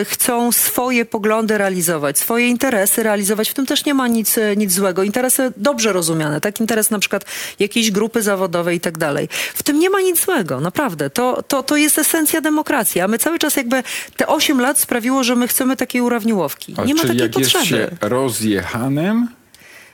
chcą 0.05 0.51
swoje 0.51 1.05
poglądy 1.05 1.57
realizować, 1.57 2.19
swoje 2.19 2.47
interesy 2.47 3.03
realizować, 3.03 3.49
w 3.49 3.53
tym 3.53 3.65
też 3.65 3.85
nie 3.85 3.93
ma 3.93 4.07
nic, 4.07 4.37
e, 4.37 4.55
nic 4.55 4.73
złego. 4.73 5.03
Interesy 5.03 5.51
dobrze 5.57 5.93
rozumiane, 5.93 6.41
tak? 6.41 6.59
Interes 6.59 6.89
na 6.91 6.99
przykład 6.99 7.25
jakiejś 7.59 7.91
grupy 7.91 8.21
zawodowej 8.21 8.77
i 8.77 8.79
tak 8.79 8.97
dalej. 8.97 9.29
W 9.53 9.63
tym 9.63 9.79
nie 9.79 9.89
ma 9.89 10.01
nic 10.01 10.25
złego, 10.25 10.59
naprawdę. 10.59 11.09
To, 11.09 11.43
to, 11.47 11.63
to 11.63 11.77
jest 11.77 11.99
esencja 11.99 12.41
demokracji, 12.41 13.01
a 13.01 13.07
my 13.07 13.17
cały 13.19 13.39
czas 13.39 13.55
jakby 13.55 13.83
te 14.17 14.27
8 14.27 14.61
lat 14.61 14.79
sprawiło, 14.79 15.23
że 15.23 15.35
my 15.35 15.47
chcemy 15.47 15.75
takiej 15.75 16.01
urawniłowki. 16.01 16.75
Nie 16.85 16.95
ma 16.95 17.03
takiej 17.03 17.29
potrzeby. 17.29 17.97
Rozjechanym 18.27 19.27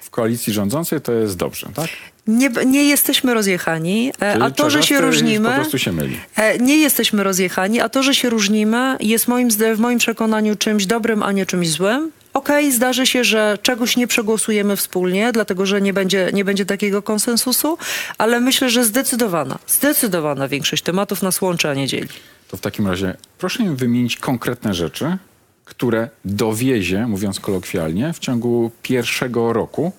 w 0.01 0.09
koalicji 0.09 0.53
rządzącej, 0.53 1.01
to 1.01 1.11
jest 1.11 1.37
dobrze, 1.37 1.69
tak? 1.75 1.87
Nie, 2.27 2.49
nie 2.65 2.83
jesteśmy 2.83 3.33
rozjechani, 3.33 4.11
e, 4.19 4.33
Czyli 4.33 4.43
a 4.43 4.51
to, 4.51 4.69
że 4.69 4.83
się 4.83 5.01
różnimy... 5.01 5.49
po 5.49 5.55
prostu 5.55 5.79
się 5.79 5.91
myli. 5.91 6.19
E, 6.35 6.57
Nie 6.59 6.77
jesteśmy 6.77 7.23
rozjechani, 7.23 7.81
a 7.81 7.89
to, 7.89 8.03
że 8.03 8.15
się 8.15 8.29
różnimy, 8.29 8.97
jest 8.99 9.27
moim, 9.27 9.49
w 9.75 9.79
moim 9.79 9.99
przekonaniu 9.99 10.55
czymś 10.55 10.85
dobrym, 10.85 11.23
a 11.23 11.31
nie 11.31 11.45
czymś 11.45 11.69
złym. 11.69 12.11
Okej, 12.33 12.71
zdarzy 12.71 13.05
się, 13.05 13.23
że 13.23 13.57
czegoś 13.61 13.97
nie 13.97 14.07
przegłosujemy 14.07 14.75
wspólnie, 14.75 15.31
dlatego 15.31 15.65
że 15.65 15.81
nie 15.81 15.93
będzie, 15.93 16.29
nie 16.33 16.45
będzie 16.45 16.65
takiego 16.65 17.01
konsensusu, 17.01 17.77
ale 18.17 18.39
myślę, 18.39 18.69
że 18.69 18.85
zdecydowana, 18.85 19.59
zdecydowana 19.67 20.47
większość 20.47 20.83
tematów 20.83 21.21
nas 21.21 21.41
łączy, 21.41 21.69
a 21.69 21.73
nie 21.73 21.87
dzieli. 21.87 22.07
To 22.47 22.57
w 22.57 22.61
takim 22.61 22.87
razie 22.87 23.15
proszę 23.37 23.63
mi 23.63 23.75
wymienić 23.75 24.17
konkretne 24.17 24.73
rzeczy, 24.73 25.17
które 25.65 26.09
dowiezie, 26.25 27.07
mówiąc 27.07 27.39
kolokwialnie, 27.39 28.13
w 28.13 28.19
ciągu 28.19 28.71
pierwszego 28.81 29.53
roku 29.53 29.91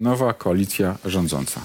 nowa 0.00 0.34
koalicja 0.34 0.96
rządząca. 1.04 1.60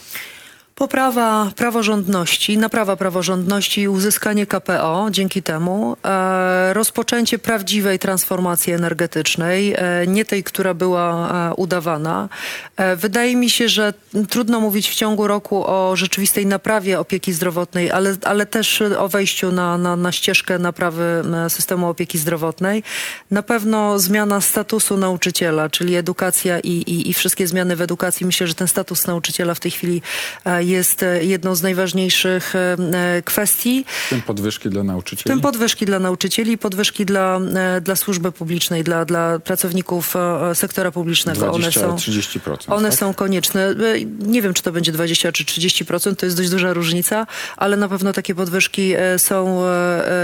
Poprawa 0.76 1.52
praworządności, 1.56 2.58
naprawa 2.58 2.96
praworządności 2.96 3.82
i 3.82 3.88
uzyskanie 3.88 4.46
KPO 4.46 5.08
dzięki 5.12 5.44
temu, 5.44 5.98
e, 6.06 6.74
rozpoczęcie 6.74 7.40
prawdziwej 7.40 8.00
transformacji 8.00 8.74
energetycznej, 8.74 9.74
e, 9.74 10.08
nie 10.08 10.26
tej, 10.26 10.44
która 10.44 10.74
była 10.74 11.30
e, 11.52 11.54
udawana. 11.54 12.30
E, 12.78 12.96
wydaje 12.96 13.36
mi 13.36 13.50
się, 13.50 13.70
że 13.70 13.94
trudno 14.30 14.60
mówić 14.60 14.90
w 14.90 14.96
ciągu 14.96 15.28
roku 15.28 15.64
o 15.68 15.96
rzeczywistej 15.96 16.46
naprawie 16.46 17.00
opieki 17.00 17.34
zdrowotnej, 17.34 17.92
ale, 17.92 18.16
ale 18.24 18.46
też 18.46 18.82
o 18.98 19.08
wejściu 19.08 19.52
na, 19.52 19.78
na, 19.78 19.96
na 19.96 20.12
ścieżkę 20.12 20.60
naprawy 20.60 21.24
systemu 21.50 21.90
opieki 21.90 22.18
zdrowotnej. 22.18 22.84
Na 23.32 23.44
pewno 23.44 24.00
zmiana 24.00 24.42
statusu 24.42 24.98
nauczyciela, 24.98 25.70
czyli 25.70 25.96
edukacja 25.96 26.60
i, 26.60 26.70
i, 26.70 27.10
i 27.10 27.14
wszystkie 27.14 27.48
zmiany 27.48 27.76
w 27.76 27.82
edukacji. 27.82 28.26
Myślę, 28.26 28.48
że 28.48 28.54
ten 28.54 28.68
status 28.68 29.08
nauczyciela 29.08 29.54
w 29.54 29.60
tej 29.60 29.72
chwili 29.72 30.02
e, 30.46 30.64
jest 30.67 31.04
e, 31.04 31.23
jedną 31.23 31.56
z 31.56 31.62
najważniejszych 31.62 32.56
e, 32.56 32.78
e, 32.93 33.21
kwestii. 33.21 33.86
W 34.06 34.10
tym 34.10 34.21
podwyżki 34.21 34.69
dla 34.69 34.82
W 34.82 34.86
nauczycieli? 34.86 35.34
tym 35.34 35.41
podwyżki 35.41 35.86
dla 35.86 35.99
nauczycieli, 35.99 36.58
podwyżki 36.58 37.06
dla, 37.06 37.39
dla 37.82 37.95
służby 37.95 38.32
publicznej, 38.32 38.84
dla, 38.84 39.06
dla 39.06 39.39
pracowników 39.39 40.13
sektora 40.54 40.91
publicznego. 40.91 41.39
20, 41.39 41.88
One 41.88 41.99
są, 41.99 42.12
30%. 42.12 42.73
one 42.73 42.89
tak? 42.89 42.99
są 42.99 43.13
konieczne. 43.13 43.75
Nie 44.19 44.41
wiem, 44.41 44.54
czy 44.54 44.63
to 44.63 44.71
będzie 44.71 44.91
20 44.91 45.32
czy 45.32 45.43
30%, 45.43 46.15
to 46.15 46.25
jest 46.25 46.38
dość 46.38 46.49
duża 46.49 46.73
różnica, 46.73 47.28
ale 47.58 47.78
na 47.78 47.89
pewno 47.89 48.13
takie 48.13 48.36
podwyżki 48.36 48.93
są 49.17 49.62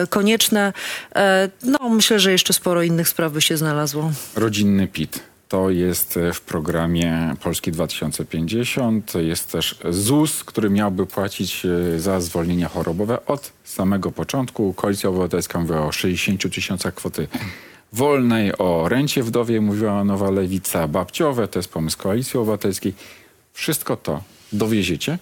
konieczne. 0.10 0.74
No, 1.64 1.90
myślę, 1.90 2.20
że 2.20 2.32
jeszcze 2.32 2.54
sporo 2.54 2.84
innych 2.84 3.10
spraw 3.10 3.34
by 3.34 3.42
się 3.42 3.58
znalazło. 3.58 4.12
Rodzinny 4.36 4.88
PIT. 4.88 5.31
To 5.52 5.70
jest 5.70 6.18
e, 6.18 6.34
w 6.34 6.42
programie 6.42 7.36
Polski 7.44 7.72
2050. 7.72 9.14
Jest 9.16 9.52
też 9.52 9.80
ZUS, 9.90 10.44
który 10.44 10.70
miałby 10.70 11.06
płacić 11.06 11.66
e, 11.66 12.00
za 12.00 12.22
zwolnienia 12.22 12.70
chorobowe 12.70 13.26
od 13.26 13.52
samego 13.64 14.12
początku. 14.12 14.74
Koalicja 14.74 15.10
Obywatelska 15.10 15.60
mówiła 15.60 15.86
o 15.86 15.92
60 15.92 16.54
tysiącach 16.54 16.94
kwoty 16.94 17.28
wolnej, 17.94 18.58
o 18.58 18.90
rencie 18.90 19.24
wdowie 19.24 19.62
mówiła 19.62 20.04
Nowa 20.04 20.32
Lewica, 20.32 20.88
babciowe, 20.88 21.48
to 21.48 21.60
jest 21.60 21.70
pomysł 21.70 21.98
Koalicji 21.98 22.40
Obywatelskiej. 22.40 22.94
Wszystko 23.54 23.98
to 23.98 24.24
dowieziecie 24.54 25.18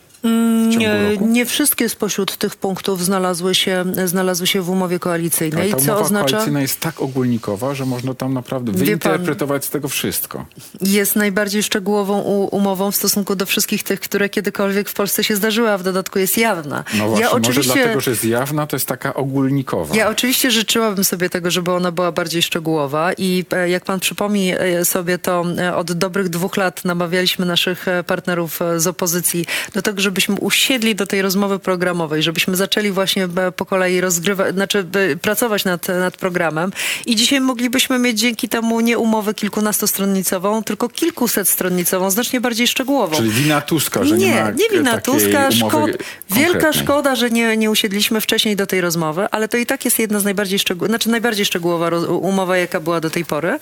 Nie, 0.77 1.17
nie 1.21 1.45
wszystkie 1.45 1.89
spośród 1.89 2.37
tych 2.37 2.55
punktów 2.55 3.05
znalazły 3.05 3.55
się, 3.55 3.85
znalazły 4.05 4.47
się 4.47 4.61
w 4.61 4.69
umowie 4.69 4.93
Ale 4.93 4.99
koalicyjnej, 4.99 5.71
ta 5.71 5.77
co 5.77 5.83
umowa 5.83 5.99
oznacza... 5.99 6.29
koalicyjna 6.29 6.61
jest 6.61 6.79
tak 6.79 7.01
ogólnikowa, 7.01 7.73
że 7.73 7.85
można 7.85 8.13
tam 8.13 8.33
naprawdę 8.33 8.71
wyinterpretować 8.71 9.65
z 9.65 9.69
tego 9.69 9.87
wszystko. 9.87 10.45
jest 10.81 11.15
najbardziej 11.15 11.63
szczegółową 11.63 12.19
umową 12.51 12.91
w 12.91 12.95
stosunku 12.95 13.35
do 13.35 13.45
wszystkich 13.45 13.83
tych, 13.83 13.99
które 13.99 14.29
kiedykolwiek 14.29 14.89
w 14.89 14.93
Polsce 14.93 15.23
się 15.23 15.35
zdarzyły, 15.35 15.71
a 15.71 15.77
w 15.77 15.83
dodatku 15.83 16.19
jest 16.19 16.37
jawna. 16.37 16.83
No 16.97 17.07
właśnie, 17.07 17.25
ja 17.25 17.29
może 17.31 17.41
oczywiście, 17.41 17.73
dlatego, 17.73 18.01
że 18.01 18.11
jest 18.11 18.25
jawna, 18.25 18.67
to 18.67 18.75
jest 18.75 18.87
taka 18.87 19.13
ogólnikowa. 19.13 19.95
ja 19.95 20.09
oczywiście 20.09 20.51
życzyłabym 20.51 21.03
sobie 21.03 21.29
tego, 21.29 21.51
żeby 21.51 21.71
ona 21.71 21.91
była 21.91 22.11
bardziej 22.11 22.41
szczegółowa 22.41 23.13
i 23.13 23.45
e, 23.51 23.69
jak 23.69 23.85
pan 23.85 23.99
przypomni 23.99 24.53
e, 24.57 24.85
sobie, 24.85 25.17
to 25.17 25.45
e, 25.57 25.75
od 25.75 25.91
dobrych 25.91 26.29
dwóch 26.29 26.57
lat 26.57 26.85
namawialiśmy 26.85 27.45
naszych 27.45 27.85
partnerów 28.07 28.59
z 28.77 28.87
opozycji 28.87 29.45
do 29.73 29.81
tego, 29.81 30.01
żebyśmy 30.09 30.35
usiedli 30.35 30.95
do 30.95 31.07
tej 31.07 31.21
rozmowy 31.21 31.59
programowej, 31.59 32.23
żebyśmy 32.23 32.55
zaczęli 32.55 32.91
właśnie 32.91 33.23
e, 33.23 33.51
po 33.51 33.65
kolei 33.65 34.01
rozgrywać, 34.01 34.53
znaczy 34.53 34.85
e, 35.11 35.15
pracować 35.15 35.65
nad, 35.65 35.87
nad 35.87 36.17
programem 36.17 36.71
i 37.05 37.15
dzisiaj 37.15 37.41
moglibyśmy 37.41 37.99
mieć 37.99 38.19
dzięki 38.19 38.49
temu 38.49 38.79
nie 38.79 38.97
umowę 38.97 39.33
kilkunastostronicową, 39.33 40.63
tylko 40.63 40.89
kilkusetstronnicową, 40.89 42.11
znacznie 42.11 42.41
bardziej 42.41 42.67
szczegółową. 42.67 43.15
Czyli 43.15 43.29
wina 43.29 43.61
Tuska, 43.61 44.03
że 44.03 44.17
nie, 44.17 44.25
nie, 44.25 44.43
ma 44.43 44.51
nie 44.51 44.69
wina 44.71 45.01
Tuska. 45.01 45.51
Szkod, 45.51 45.91
wielka 46.29 46.73
szkoda, 46.73 47.15
że 47.15 47.29
nie, 47.29 47.57
nie 47.57 47.71
usiedliśmy 47.71 48.21
wcześniej 48.21 48.55
do 48.55 48.67
tej 48.67 48.81
rozmowy, 48.81 49.27
ale 49.31 49.47
to 49.47 49.57
i 49.57 49.65
tak 49.65 49.85
jest 49.85 49.99
jedna 49.99 50.19
z 50.19 50.23
najbardziej, 50.23 50.59
szczegół, 50.59 50.87
znaczy 50.87 51.09
najbardziej 51.09 51.45
szczegółowa 51.45 51.89
umowa, 52.07 52.57
jaka 52.57 52.79
była 52.79 52.99
do 52.99 53.09
tej 53.09 53.25
pory. 53.25 53.59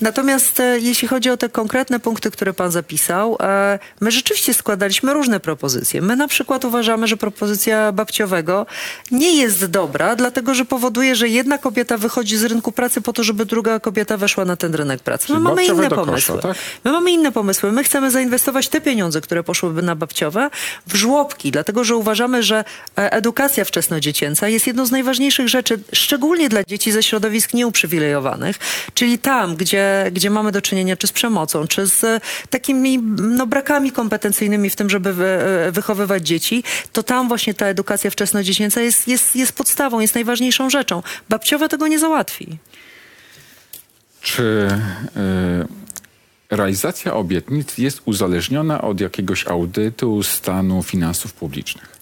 Natomiast 0.00 0.60
e, 0.60 0.78
jeśli 0.78 1.08
chodzi 1.08 1.30
o 1.30 1.36
te 1.36 1.48
konkretne 1.48 2.00
punkty, 2.00 2.30
które 2.30 2.52
pan 2.52 2.70
zapisał, 2.70 3.36
e, 3.40 3.78
my 4.00 4.10
rzeczywiście 4.10 4.54
składaliśmy 4.54 5.14
różne 5.14 5.40
propozycje. 5.40 5.77
My 6.02 6.16
na 6.16 6.28
przykład 6.28 6.64
uważamy, 6.64 7.06
że 7.06 7.16
propozycja 7.16 7.92
babciowego 7.92 8.66
nie 9.10 9.36
jest 9.36 9.66
dobra, 9.66 10.16
dlatego 10.16 10.54
że 10.54 10.64
powoduje, 10.64 11.16
że 11.16 11.28
jedna 11.28 11.58
kobieta 11.58 11.96
wychodzi 11.96 12.36
z 12.36 12.44
rynku 12.44 12.72
pracy 12.72 13.00
po 13.00 13.12
to, 13.12 13.24
żeby 13.24 13.46
druga 13.46 13.80
kobieta 13.80 14.16
weszła 14.16 14.44
na 14.44 14.56
ten 14.56 14.74
rynek 14.74 15.00
pracy. 15.00 15.26
Czyli 15.26 15.38
My 15.38 15.44
mamy 15.44 15.64
inne 15.64 15.88
kosza, 15.88 16.04
pomysły. 16.04 16.38
tak? 16.42 16.56
My 16.84 16.92
mamy 16.92 17.10
inne 17.10 17.32
pomysły. 17.32 17.72
My 17.72 17.84
chcemy 17.84 18.10
zainwestować 18.10 18.68
te 18.68 18.80
pieniądze, 18.80 19.20
które 19.20 19.42
poszłyby 19.44 19.82
na 19.82 19.96
babciowe, 19.96 20.50
w 20.86 20.94
żłobki, 20.94 21.50
dlatego 21.50 21.84
że 21.84 21.96
uważamy, 21.96 22.42
że 22.42 22.64
e, 22.98 23.12
edukacja 23.12 23.64
wczesnodziecięca 23.64 24.48
jest 24.48 24.66
jedną 24.66 24.86
z 24.86 24.90
najważniejszych 24.90 25.48
rzeczy, 25.48 25.80
szczególnie 25.92 26.48
dla 26.48 26.64
dzieci 26.64 26.92
ze 26.92 27.02
środowisk 27.02 27.54
nieuprzywilejowanych, 27.54 28.56
czyli 28.94 29.18
tam, 29.18 29.56
gdzie, 29.56 30.10
gdzie 30.12 30.30
mamy 30.30 30.52
do 30.52 30.62
czynienia 30.62 30.96
czy 30.96 31.06
z 31.06 31.12
przemocą, 31.12 31.66
czy 31.66 31.86
z 31.86 32.22
takimi 32.50 32.98
no, 33.18 33.46
brakami 33.46 33.92
kompetencyjnymi 33.92 34.70
w 34.70 34.76
tym, 34.76 34.90
żeby 34.90 35.24
e, 35.67 35.67
wychowywać 35.72 36.26
dzieci, 36.26 36.64
to 36.92 37.02
tam 37.02 37.28
właśnie 37.28 37.54
ta 37.54 37.66
edukacja 37.66 38.10
wczesnodziecięca 38.10 38.80
jest, 38.80 39.08
jest, 39.08 39.36
jest 39.36 39.52
podstawą, 39.52 40.00
jest 40.00 40.14
najważniejszą 40.14 40.70
rzeczą. 40.70 41.02
Babciowe 41.28 41.68
tego 41.68 41.86
nie 41.88 41.98
załatwi. 41.98 42.58
Czy 44.20 44.68
y, 46.50 46.56
realizacja 46.56 47.14
obietnic 47.14 47.78
jest 47.78 48.02
uzależniona 48.04 48.80
od 48.80 49.00
jakiegoś 49.00 49.46
audytu 49.46 50.22
stanu 50.22 50.82
finansów 50.82 51.32
publicznych? 51.32 51.98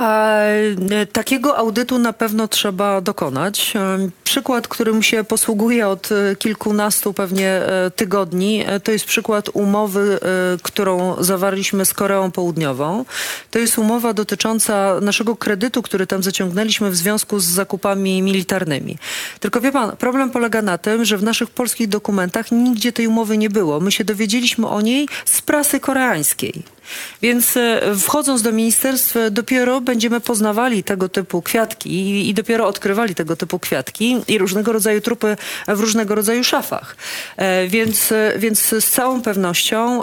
E, 0.00 1.06
Takiego 1.12 1.56
audytu 1.56 1.98
na 1.98 2.12
pewno 2.12 2.48
trzeba 2.48 3.00
dokonać. 3.00 3.72
E, 3.76 4.08
Przykład, 4.24 4.68
którym 4.68 5.02
się 5.02 5.24
posługuję 5.24 5.88
od 5.88 6.12
e, 6.12 6.36
kilkunastu 6.36 7.12
pewnie 7.12 7.62
tygodni, 7.96 8.64
to 8.84 8.92
jest 8.92 9.04
przykład 9.04 9.48
umowy, 9.52 10.18
którą 10.62 11.16
zawarliśmy 11.24 11.84
z 11.84 11.94
Koreą 11.94 12.30
Południową. 12.30 13.04
To 13.50 13.58
jest 13.58 13.78
umowa 13.78 14.12
dotycząca 14.14 15.00
naszego 15.00 15.36
kredytu, 15.36 15.82
który 15.82 16.06
tam 16.06 16.22
zaciągnęliśmy 16.22 16.90
w 16.90 16.96
związku 16.96 17.40
z 17.40 17.44
zakupami 17.44 18.22
militarnymi. 18.22 18.98
Tylko 19.40 19.60
wie 19.60 19.72
pan, 19.72 19.96
problem 19.96 20.30
polega 20.30 20.62
na 20.62 20.78
tym, 20.78 21.04
że 21.04 21.16
w 21.16 21.22
naszych 21.22 21.50
polskich 21.50 21.88
dokumentach 21.88 22.52
nigdzie 22.52 22.92
tej 22.92 23.06
umowy 23.06 23.38
nie 23.38 23.50
było. 23.50 23.80
My 23.80 23.92
się 23.92 24.04
dowiedzieliśmy 24.04 24.68
o 24.68 24.80
niej 24.80 25.08
z 25.24 25.42
prasy 25.42 25.80
koreańskiej. 25.80 26.75
Więc 27.22 27.56
e, 27.56 27.80
wchodząc 27.98 28.42
do 28.42 28.52
ministerstw, 28.52 29.16
e, 29.16 29.30
dopiero 29.30 29.80
będziemy 29.80 30.20
poznawali 30.20 30.82
tego 30.82 31.08
typu 31.08 31.42
kwiatki 31.42 32.28
i, 32.28 32.34
dopiero 32.34 32.66
odkrywali 32.66 33.14
tego 33.14 33.36
typu 33.36 33.58
kwiatki 33.58 34.16
i 34.28 34.38
różnego 34.38 34.72
rodzaju 34.72 35.00
trupy 35.00 35.36
w 35.68 35.80
różnego 35.80 36.14
rodzaju 36.14 36.44
szafach. 36.44 36.96
E, 37.36 37.68
Więc, 37.68 38.12
więc 38.38 38.60
z 38.60 38.90
całą 38.90 39.22
pewnością 39.22 40.02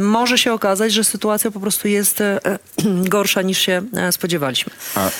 może 0.00 0.38
się 0.38 0.52
okazać, 0.52 0.92
że 0.92 1.04
sytuacja 1.04 1.50
po 1.50 1.60
prostu 1.60 1.88
jest 1.88 2.22
gorsza 3.14 3.42
niż 3.42 3.58
się 3.58 3.82
spodziewaliśmy. 4.10 4.72
A 4.94 5.10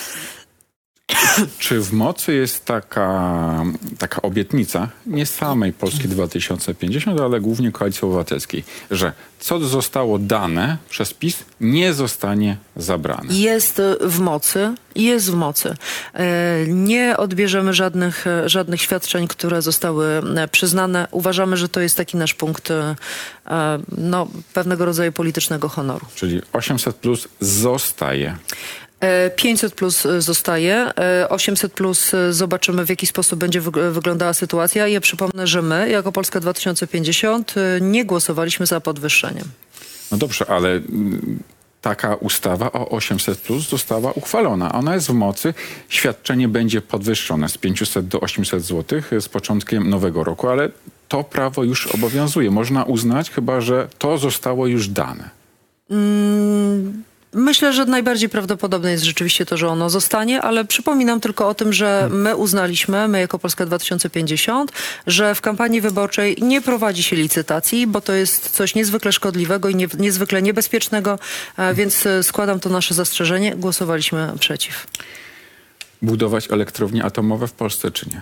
czy 1.59 1.81
w 1.81 1.93
mocy 1.93 2.33
jest 2.33 2.65
taka, 2.65 3.63
taka 3.97 4.21
obietnica, 4.21 4.89
nie 5.05 5.25
samej 5.25 5.73
Polski 5.73 6.07
2050, 6.07 7.19
ale 7.19 7.41
głównie 7.41 7.71
Koalicji 7.71 8.01
Obywatelskiej, 8.05 8.63
że 8.91 9.13
co 9.39 9.59
zostało 9.59 10.19
dane 10.19 10.77
przez 10.89 11.13
PiS, 11.13 11.43
nie 11.61 11.93
zostanie 11.93 12.57
zabrane? 12.75 13.33
Jest 13.33 13.81
w 14.01 14.19
mocy, 14.19 14.75
jest 14.95 15.31
w 15.31 15.33
mocy. 15.33 15.75
E, 16.13 16.65
Nie 16.67 17.17
odbierzemy 17.17 17.73
żadnych, 17.73 18.25
żadnych 18.45 18.81
świadczeń, 18.81 19.27
które 19.27 19.61
zostały 19.61 20.07
e, 20.37 20.47
przyznane. 20.47 21.07
Uważamy, 21.11 21.57
że 21.57 21.69
to 21.69 21.79
jest 21.79 21.97
taki 21.97 22.17
nasz 22.17 22.33
punkt 22.33 22.71
e, 22.71 22.95
no, 23.97 24.27
pewnego 24.53 24.85
rodzaju 24.85 25.11
politycznego 25.11 25.69
honoru. 25.69 26.05
Czyli 26.15 26.41
800 26.53 26.95
plus 26.95 27.27
zostaje. 27.39 28.37
E, 29.01 29.29
500 29.29 29.73
plus 29.75 30.05
e, 30.05 30.21
zostaje, 30.21 30.75
e, 30.97 31.29
800 31.29 31.73
plus 31.73 32.13
e, 32.13 32.33
zobaczymy 32.33 32.85
w 32.85 32.89
jaki 32.89 33.07
sposób 33.07 33.39
będzie 33.39 33.61
wyg- 33.61 33.91
wyglądała 33.91 34.33
sytuacja. 34.33 34.87
Ja 34.87 35.01
przypomnę, 35.01 35.47
że 35.47 35.61
my 35.61 35.89
jako 35.89 36.11
Polska 36.11 36.39
2050 36.39 37.55
e, 37.57 37.81
nie 37.81 38.05
głosowaliśmy 38.05 38.65
za 38.65 38.81
podwyższeniem. 38.81 39.45
No 40.11 40.17
dobrze, 40.17 40.45
ale 40.49 40.69
mm, 40.69 41.39
taka 41.81 42.15
ustawa 42.15 42.71
o 42.71 42.89
800 42.89 43.39
plus 43.39 43.69
została 43.69 44.11
uchwalona. 44.11 44.71
Ona 44.71 44.95
jest 44.95 45.07
w 45.07 45.13
mocy. 45.13 45.53
Świadczenie 45.89 46.47
będzie 46.47 46.81
podwyższone 46.81 47.49
z 47.49 47.57
500 47.57 48.07
do 48.07 48.19
800 48.19 48.63
zł 48.63 49.01
z 49.19 49.29
początkiem 49.29 49.89
nowego 49.89 50.23
roku, 50.23 50.47
ale 50.49 50.69
to 51.07 51.23
prawo 51.23 51.63
już 51.63 51.87
obowiązuje. 51.87 52.51
Można 52.51 52.83
uznać 52.83 53.31
chyba, 53.31 53.61
że 53.61 53.87
to 53.97 54.17
zostało 54.17 54.67
już 54.67 54.87
dane. 54.87 55.29
Myślę, 57.33 57.73
że 57.73 57.85
najbardziej 57.85 58.29
prawdopodobne 58.29 58.91
jest 58.91 59.03
rzeczywiście 59.03 59.45
to, 59.45 59.57
że 59.57 59.67
ono 59.67 59.89
zostanie, 59.89 60.41
ale 60.41 60.65
przypominam 60.65 61.19
tylko 61.19 61.47
o 61.47 61.53
tym, 61.53 61.73
że 61.73 62.09
my 62.11 62.35
uznaliśmy, 62.35 63.07
my 63.07 63.19
jako 63.19 63.39
Polska 63.39 63.65
2050, 63.65 64.71
że 65.07 65.35
w 65.35 65.41
kampanii 65.41 65.81
wyborczej 65.81 66.37
nie 66.41 66.61
prowadzi 66.61 67.03
się 67.03 67.15
licytacji, 67.15 67.87
bo 67.87 68.01
to 68.01 68.13
jest 68.13 68.49
coś 68.49 68.75
niezwykle 68.75 69.11
szkodliwego 69.11 69.69
i 69.69 69.75
nie, 69.75 69.87
niezwykle 69.99 70.41
niebezpiecznego, 70.41 71.19
e, 71.57 71.73
więc 71.73 72.05
e, 72.05 72.23
składam 72.23 72.59
to 72.59 72.69
nasze 72.69 72.93
zastrzeżenie. 72.93 73.55
Głosowaliśmy 73.55 74.33
przeciw. 74.39 74.87
Budować 76.01 76.51
elektrownie 76.51 77.03
atomowe 77.03 77.47
w 77.47 77.53
Polsce 77.53 77.91
czy 77.91 78.09
nie? 78.09 78.21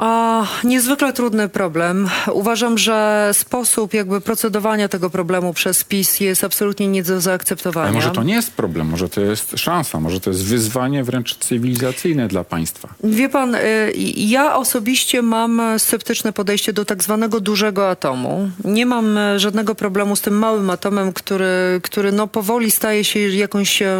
A, 0.00 0.46
niezwykle 0.64 1.12
trudny 1.12 1.48
problem. 1.48 2.08
Uważam, 2.32 2.78
że 2.78 3.30
sposób 3.32 3.94
jakby 3.94 4.20
procedowania 4.20 4.88
tego 4.88 5.10
problemu 5.10 5.54
przez 5.54 5.84
PiS 5.84 6.20
jest 6.20 6.44
absolutnie 6.44 6.88
nie 6.88 7.02
do 7.02 7.20
zaakceptowania. 7.20 7.86
Ale 7.86 7.94
może 7.94 8.10
to 8.10 8.22
nie 8.22 8.34
jest 8.34 8.52
problem, 8.52 8.86
może 8.86 9.08
to 9.08 9.20
jest 9.20 9.58
szansa, 9.58 10.00
może 10.00 10.20
to 10.20 10.30
jest 10.30 10.44
wyzwanie 10.44 11.04
wręcz 11.04 11.38
cywilizacyjne 11.38 12.28
dla 12.28 12.44
państwa. 12.44 12.88
Wie 13.04 13.28
pan, 13.28 13.54
y, 13.54 13.92
ja 14.16 14.56
osobiście 14.56 15.22
mam 15.22 15.62
sceptyczne 15.78 16.32
podejście 16.32 16.72
do 16.72 16.84
tak 16.84 17.02
zwanego 17.02 17.40
dużego 17.40 17.90
atomu. 17.90 18.50
Nie 18.64 18.86
mam 18.86 19.18
e, 19.18 19.38
żadnego 19.38 19.74
problemu 19.74 20.16
z 20.16 20.20
tym 20.20 20.38
małym 20.38 20.70
atomem, 20.70 21.12
który, 21.12 21.80
który 21.82 22.12
no 22.12 22.26
powoli 22.26 22.70
staje 22.70 23.04
się 23.04 23.20
jakąś 23.20 23.82
e, 23.82 23.98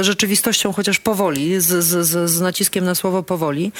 rzeczywistością, 0.00 0.72
chociaż 0.72 0.98
powoli, 0.98 1.60
z, 1.60 1.84
z, 1.84 2.06
z, 2.06 2.30
z 2.30 2.40
naciskiem 2.40 2.84
na 2.84 2.94
słowo 2.94 3.22
powoli. 3.22 3.72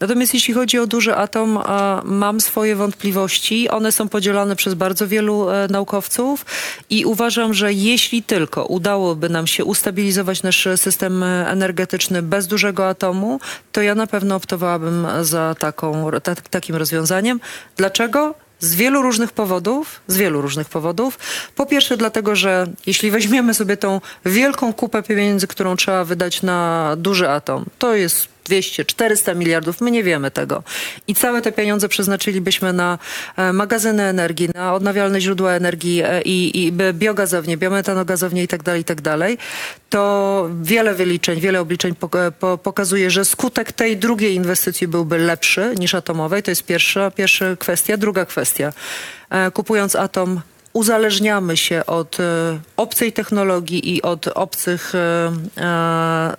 Natomiast 0.00 0.34
jeśli 0.34 0.54
chodzi 0.54 0.78
o 0.78 0.86
duży 0.86 1.15
atom, 1.16 1.58
mam 2.04 2.40
swoje 2.40 2.76
wątpliwości. 2.76 3.68
One 3.68 3.92
są 3.92 4.08
podzielane 4.08 4.56
przez 4.56 4.74
bardzo 4.74 5.08
wielu 5.08 5.50
e, 5.50 5.68
naukowców 5.70 6.46
i 6.90 7.04
uważam, 7.04 7.54
że 7.54 7.72
jeśli 7.72 8.22
tylko 8.22 8.64
udałoby 8.64 9.28
nam 9.28 9.46
się 9.46 9.64
ustabilizować 9.64 10.42
nasz 10.42 10.68
system 10.76 11.22
energetyczny 11.22 12.22
bez 12.22 12.46
dużego 12.46 12.88
atomu, 12.88 13.40
to 13.72 13.82
ja 13.82 13.94
na 13.94 14.06
pewno 14.06 14.36
optowałabym 14.36 15.06
za 15.22 15.54
taką, 15.58 16.10
ta, 16.22 16.34
takim 16.34 16.76
rozwiązaniem. 16.76 17.40
Dlaczego? 17.76 18.34
Z 18.60 18.74
wielu 18.74 19.02
różnych 19.02 19.32
powodów, 19.32 20.00
z 20.06 20.16
wielu 20.16 20.42
różnych 20.42 20.68
powodów. 20.68 21.18
Po 21.56 21.66
pierwsze 21.66 21.96
dlatego, 21.96 22.36
że 22.36 22.66
jeśli 22.86 23.10
weźmiemy 23.10 23.54
sobie 23.54 23.76
tą 23.76 24.00
wielką 24.24 24.72
kupę 24.72 25.02
pieniędzy, 25.02 25.46
którą 25.46 25.76
trzeba 25.76 26.04
wydać 26.04 26.42
na 26.42 26.94
duży 26.98 27.30
atom, 27.30 27.64
to 27.78 27.94
jest 27.94 28.35
200, 28.46 28.84
400 28.84 29.34
miliardów, 29.34 29.80
my 29.80 29.90
nie 29.90 30.02
wiemy 30.02 30.30
tego. 30.30 30.62
I 31.06 31.14
całe 31.14 31.42
te 31.42 31.52
pieniądze 31.52 31.88
przeznaczylibyśmy 31.88 32.72
na 32.72 32.98
e, 33.36 33.52
magazyny 33.52 34.02
energii, 34.02 34.48
na 34.54 34.74
odnawialne 34.74 35.20
źródła 35.20 35.52
energii 35.52 36.02
e, 36.04 36.22
i, 36.22 36.66
i 36.66 36.72
biogazownie, 36.92 37.56
biometanogazownie 37.56 38.42
i 38.42 38.48
tak 38.48 38.62
dalej, 38.62 38.80
i 38.80 38.84
tak. 38.84 38.96
To 39.90 40.50
wiele 40.62 40.94
wyliczeń, 40.94 41.40
wiele 41.40 41.60
obliczeń 41.60 41.94
pokazuje, 42.62 43.10
że 43.10 43.24
skutek 43.24 43.72
tej 43.72 43.96
drugiej 43.96 44.34
inwestycji 44.34 44.88
byłby 44.88 45.18
lepszy 45.18 45.74
niż 45.78 45.94
atomowej. 45.94 46.42
To 46.42 46.50
jest 46.50 46.64
pierwsza, 46.64 47.10
pierwsza 47.10 47.56
kwestia. 47.56 47.96
Druga 47.96 48.24
kwestia. 48.24 48.72
E, 49.30 49.50
kupując 49.50 49.96
atom 49.96 50.40
uzależniamy 50.72 51.56
się 51.56 51.86
od 51.86 52.16
obcej 52.76 53.12
technologii 53.12 53.94
i 53.94 54.02
od 54.02 54.28
obcych 54.28 54.92
e, 54.94 56.36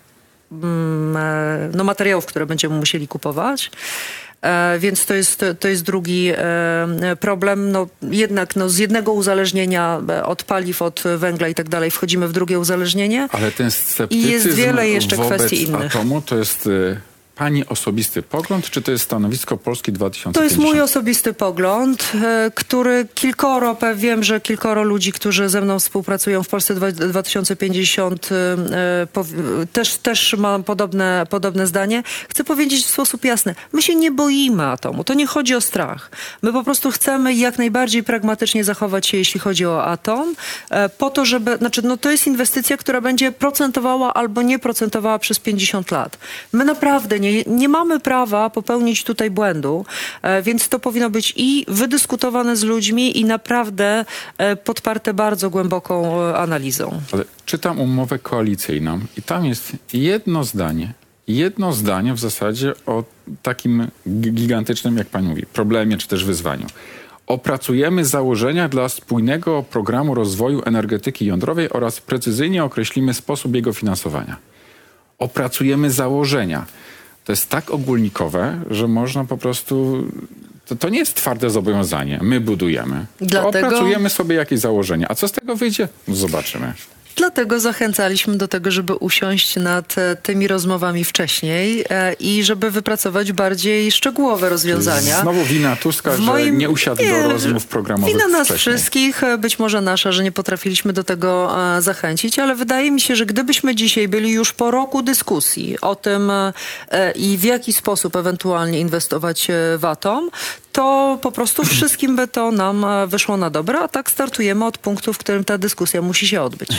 no, 1.74 1.84
materiałów, 1.84 2.26
które 2.26 2.46
będziemy 2.46 2.76
musieli 2.76 3.08
kupować. 3.08 3.72
E, 4.42 4.80
więc 4.80 5.06
to 5.06 5.14
jest, 5.14 5.46
to 5.60 5.68
jest 5.68 5.84
drugi 5.84 6.32
e, 6.36 7.16
problem. 7.20 7.72
No, 7.72 7.88
jednak 8.02 8.56
no, 8.56 8.70
z 8.70 8.78
jednego 8.78 9.14
uzależnienia 9.14 10.02
od 10.26 10.44
paliw, 10.44 10.82
od 10.82 11.04
węgla 11.18 11.48
i 11.48 11.56
tak 11.56 11.70
dalej 11.70 11.92
wchodzimy 11.92 12.28
w 12.28 12.32
drugie 12.32 12.60
uzależnienie. 12.60 13.28
Ale 13.32 13.52
ten 13.52 13.72
sceptycyzm 13.72 14.28
I 14.28 14.32
jest 14.32 14.48
wiele 14.48 14.90
jeszcze 14.90 15.16
wobec 15.16 15.38
kwestii 15.38 15.64
innych. 15.64 15.96
atomu 15.96 16.22
to 16.22 16.38
jest 16.38 16.70
Pani 17.38 17.68
osobisty 17.68 18.22
pogląd, 18.22 18.70
czy 18.70 18.82
to 18.82 18.92
jest 18.92 19.04
stanowisko 19.04 19.58
Polski 19.58 19.92
2050? 19.92 20.36
To 20.36 20.44
jest 20.44 20.58
mój 20.58 20.82
osobisty 20.82 21.34
pogląd, 21.34 22.12
e, 22.24 22.52
który 22.56 23.08
kilkoro, 23.16 23.78
wiem, 23.96 24.24
że 24.24 24.42
kilkoro 24.42 24.84
ludzi, 24.84 25.12
którzy 25.12 25.50
ze 25.50 25.62
mną 25.62 25.80
współpracują 25.80 26.44
w 26.44 26.48
Polsce 26.48 26.76
2050 26.92 28.30
e, 28.32 29.68
też, 29.74 29.98
też 29.98 30.36
ma 30.38 30.60
podobne, 30.60 31.28
podobne 31.30 31.68
zdanie. 31.68 32.04
Chcę 32.30 32.44
powiedzieć 32.44 32.86
w 32.86 32.90
sposób 32.90 33.26
jasny, 33.26 33.56
my 33.74 33.82
się 33.82 33.96
nie 33.96 34.12
boimy 34.12 34.66
atomu, 34.66 35.04
to 35.04 35.14
nie 35.14 35.28
chodzi 35.28 35.56
o 35.56 35.62
strach. 35.62 36.12
My 36.42 36.54
po 36.54 36.64
prostu 36.64 36.92
chcemy 36.92 37.34
jak 37.34 37.58
najbardziej 37.58 38.04
pragmatycznie 38.04 38.64
zachować 38.64 39.08
się, 39.08 39.18
jeśli 39.18 39.40
chodzi 39.40 39.66
o 39.66 39.86
atom, 39.86 40.36
e, 40.70 40.90
po 40.90 41.10
to, 41.10 41.26
żeby, 41.26 41.58
znaczy 41.58 41.82
no 41.82 41.98
to 41.98 42.12
jest 42.12 42.28
inwestycja, 42.28 42.78
która 42.78 43.02
będzie 43.02 43.32
procentowała 43.32 44.14
albo 44.14 44.42
nie 44.42 44.60
procentowała 44.60 45.20
przez 45.20 45.40
50 45.40 45.92
lat. 45.92 46.18
My 46.54 46.66
naprawdę 46.66 47.20
nie 47.20 47.27
nie, 47.34 47.44
nie 47.48 47.70
mamy 47.70 48.00
prawa 48.00 48.50
popełnić 48.50 49.04
tutaj 49.04 49.32
błędu, 49.32 49.86
e, 50.22 50.42
więc 50.42 50.70
to 50.70 50.80
powinno 50.80 51.10
być 51.10 51.34
i 51.36 51.66
wydyskutowane 51.68 52.56
z 52.56 52.64
ludźmi 52.64 53.20
i 53.20 53.26
naprawdę 53.26 54.06
e, 54.38 54.56
podparte 54.56 55.14
bardzo 55.14 55.50
głęboką 55.50 56.22
e, 56.22 56.38
analizą. 56.38 57.02
Ale 57.12 57.26
czytam 57.46 57.80
umowę 57.80 58.20
koalicyjną 58.20 59.00
i 59.18 59.22
tam 59.22 59.46
jest 59.46 59.72
jedno 59.94 60.44
zdanie, 60.44 60.94
jedno 61.28 61.74
zdanie 61.74 62.14
w 62.14 62.20
zasadzie 62.20 62.74
o 62.86 63.04
takim 63.44 63.88
gigantycznym, 64.10 64.98
jak 64.98 65.08
pan 65.08 65.24
mówi, 65.24 65.46
problemie 65.46 65.98
czy 65.98 66.08
też 66.08 66.26
wyzwaniu. 66.26 66.66
Opracujemy 67.28 68.06
założenia 68.06 68.70
dla 68.70 68.90
spójnego 68.90 69.64
programu 69.64 70.16
rozwoju 70.16 70.62
energetyki 70.66 71.26
jądrowej 71.26 71.70
oraz 71.70 72.02
precyzyjnie 72.02 72.64
określimy 72.64 73.14
sposób 73.14 73.56
jego 73.56 73.74
finansowania. 73.74 74.38
Opracujemy 75.20 75.92
założenia 75.92 76.66
to 77.28 77.32
jest 77.32 77.50
tak 77.50 77.72
ogólnikowe, 77.72 78.62
że 78.70 78.88
można 78.88 79.26
po 79.26 79.38
prostu. 79.38 80.04
To, 80.66 80.76
to 80.76 80.90
nie 80.90 81.00
jest 81.00 81.16
twarde 81.16 81.50
zobowiązanie. 81.50 82.20
My 82.22 82.40
budujemy. 82.40 83.06
Dlatego... 83.22 83.68
Opracujemy 83.68 84.10
sobie 84.10 84.36
jakieś 84.36 84.60
założenia. 84.60 85.08
A 85.10 85.16
co 85.16 85.28
z 85.28 85.32
tego 85.32 85.56
wyjdzie? 85.56 85.88
Zobaczymy. 86.08 86.74
Dlatego 87.18 87.60
zachęcaliśmy 87.60 88.38
do 88.38 88.48
tego, 88.48 88.72
żeby 88.72 88.96
usiąść 88.96 89.56
nad 89.56 89.98
e, 89.98 90.16
tymi 90.16 90.48
rozmowami 90.48 91.04
wcześniej 91.04 91.86
e, 91.90 92.14
i 92.14 92.44
żeby 92.44 92.72
wypracować 92.72 93.32
bardziej 93.32 93.92
szczegółowe 93.92 94.50
rozwiązania. 94.50 95.22
Znowu 95.22 95.44
wina 95.44 95.76
Tuska, 95.76 96.12
w 96.12 96.20
moim... 96.20 96.46
że 96.46 96.52
nie 96.52 96.70
usiadł 96.70 97.02
nie, 97.02 97.24
do 97.24 97.30
rozmów 97.30 97.66
programowych 97.66 98.16
Wina 98.16 98.28
nas 98.28 98.48
wcześniej. 98.48 98.76
wszystkich, 98.76 99.24
e, 99.24 99.38
być 99.38 99.60
może 99.60 99.82
nasza, 99.82 100.12
że 100.12 100.24
nie 100.24 100.32
potrafiliśmy 100.32 100.94
do 100.94 101.04
tego 101.04 101.56
zachęcić, 101.80 102.40
ale 102.40 102.56
wydaje 102.56 102.92
mi 102.92 103.02
się, 103.02 103.16
że 103.16 103.26
gdybyśmy 103.26 103.76
dzisiaj 103.76 104.08
byli 104.08 104.32
już 104.32 104.54
po 104.54 104.72
roku 104.72 105.02
dyskusji 105.02 105.78
o 105.82 105.96
tym 105.96 106.32
i 107.16 107.38
w 107.38 107.44
jaki 107.44 107.74
sposób 107.74 108.16
ewentualnie 108.16 108.80
inwestować 108.80 109.48
w 109.78 109.86
atom, 109.86 110.30
to 110.72 111.20
po 111.22 111.32
prostu 111.32 111.64
wszystkim 111.76 112.16
by 112.16 112.28
to 112.28 112.52
nam 112.52 112.86
wyszło 113.08 113.38
na 113.38 113.50
dobre, 113.50 113.80
a 113.80 113.88
tak 113.88 114.12
startujemy 114.12 114.66
od 114.66 114.78
punktu, 114.78 115.14
w 115.14 115.18
którym 115.18 115.44
ta 115.44 115.58
dyskusja 115.58 116.02
musi 116.02 116.28
się 116.28 116.42
odbyć. 116.42 116.70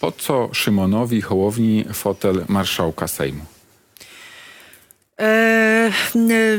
Po 0.00 0.12
co 0.12 0.48
Szymonowi 0.52 1.20
Hołowni 1.20 1.84
fotel 1.92 2.44
marszałka 2.48 3.08
Sejmu? 3.08 3.53
E, 5.20 5.90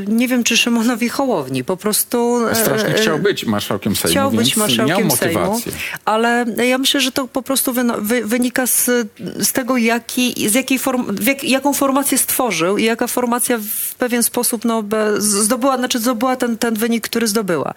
nie 0.07 0.27
wiem, 0.27 0.43
czy 0.43 0.57
Szymonowi 0.57 1.09
Hołowni. 1.09 1.63
Po 1.63 1.77
prostu... 1.77 2.39
Strasznie 2.53 2.89
e, 2.89 2.93
chciał 2.93 3.19
być 3.19 3.45
marszałkiem 3.45 3.95
Sejmu, 3.95 4.11
Chciał 4.11 4.31
być 4.31 4.57
marszałkiem 4.57 5.07
miał 5.07 5.17
Sejmu, 5.17 5.61
ale 6.05 6.45
ja 6.67 6.77
myślę, 6.77 7.01
że 7.01 7.11
to 7.11 7.27
po 7.27 7.41
prostu 7.41 7.73
wy, 7.97 8.25
wynika 8.25 8.67
z, 8.67 8.89
z 9.39 9.51
tego, 9.51 9.77
jaki, 9.77 10.49
z 10.49 10.53
jakiej 10.53 10.79
form, 10.79 11.15
jak, 11.21 11.43
jaką 11.43 11.73
formację 11.73 12.17
stworzył 12.17 12.77
i 12.77 12.83
jaka 12.83 13.07
formacja 13.07 13.57
w 13.57 13.95
pewien 13.95 14.23
sposób 14.23 14.65
no, 14.65 14.83
zdobyła, 15.17 15.77
znaczy 15.77 15.99
zdobyła 15.99 16.35
ten, 16.35 16.57
ten 16.57 16.75
wynik, 16.75 17.03
który 17.03 17.27
zdobyła. 17.27 17.73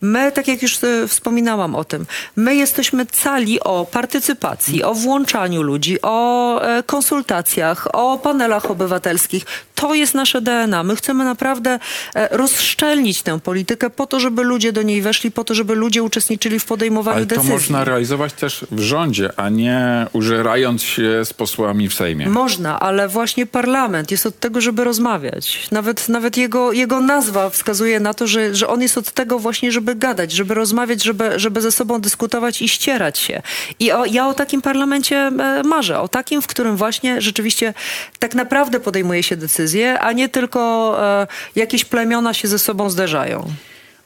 My, 0.00 0.32
tak 0.32 0.48
jak 0.48 0.62
już 0.62 0.84
e, 0.84 1.08
wspominałam 1.08 1.74
o 1.74 1.84
tym, 1.84 2.06
my 2.36 2.56
jesteśmy 2.56 3.06
cali 3.06 3.60
o 3.60 3.86
partycypacji, 3.90 4.84
o 4.84 4.94
włączaniu 4.94 5.62
ludzi, 5.62 6.02
o 6.02 6.60
konsultacjach, 6.86 7.88
o 7.92 8.18
panelach 8.18 8.70
obywatelskich. 8.70 9.44
To 9.78 9.94
jest 9.94 10.14
nasze 10.14 10.40
DNA. 10.40 10.82
My 10.82 10.96
chcemy 10.96 11.24
naprawdę 11.24 11.78
e, 12.14 12.28
rozszczelnić 12.36 13.22
tę 13.22 13.40
politykę 13.40 13.90
po 13.90 14.06
to, 14.06 14.20
żeby 14.20 14.42
ludzie 14.42 14.72
do 14.72 14.82
niej 14.82 15.02
weszli, 15.02 15.30
po 15.30 15.44
to, 15.44 15.54
żeby 15.54 15.74
ludzie 15.74 16.02
uczestniczyli 16.02 16.58
w 16.58 16.64
podejmowaniu 16.64 17.16
Ale 17.16 17.26
decyzji. 17.26 17.50
to 17.50 17.54
można 17.54 17.84
realizować 17.84 18.32
też 18.32 18.66
w 18.70 18.80
rządzie, 18.80 19.30
a 19.36 19.48
nie 19.48 20.06
użerając 20.12 20.82
się 20.82 21.24
z 21.24 21.32
posłami 21.32 21.88
w 21.88 21.94
Sejmie. 21.94 22.28
Można, 22.28 22.80
ale 22.80 23.08
właśnie 23.08 23.46
parlament 23.46 24.10
jest 24.10 24.26
od 24.26 24.38
tego, 24.38 24.60
żeby 24.60 24.84
rozmawiać. 24.84 25.68
Nawet, 25.70 26.08
nawet 26.08 26.36
jego, 26.36 26.72
jego 26.72 27.00
nazwa 27.00 27.50
wskazuje 27.50 28.00
na 28.00 28.14
to, 28.14 28.26
że, 28.26 28.54
że 28.54 28.68
on 28.68 28.82
jest 28.82 28.98
od 28.98 29.12
tego 29.12 29.38
właśnie, 29.38 29.72
żeby 29.72 29.94
gadać, 29.94 30.32
żeby 30.32 30.54
rozmawiać, 30.54 31.02
żeby, 31.02 31.30
żeby 31.36 31.60
ze 31.60 31.72
sobą 31.72 32.00
dyskutować 32.00 32.62
i 32.62 32.68
ścierać 32.68 33.18
się. 33.18 33.42
I 33.78 33.92
o, 33.92 34.04
ja 34.04 34.28
o 34.28 34.34
takim 34.34 34.62
parlamencie 34.62 35.16
e, 35.16 35.62
marzę. 35.62 36.00
O 36.00 36.08
takim, 36.08 36.42
w 36.42 36.46
którym 36.46 36.76
właśnie 36.76 37.20
rzeczywiście 37.20 37.74
tak 38.18 38.34
naprawdę 38.34 38.80
podejmuje 38.80 39.22
się 39.22 39.36
decyzje, 39.36 39.67
a 40.00 40.12
nie 40.12 40.28
tylko 40.28 40.94
e, 41.02 41.26
jakieś 41.56 41.84
plemiona 41.84 42.34
się 42.34 42.48
ze 42.48 42.58
sobą 42.58 42.90
zderzają. 42.90 43.44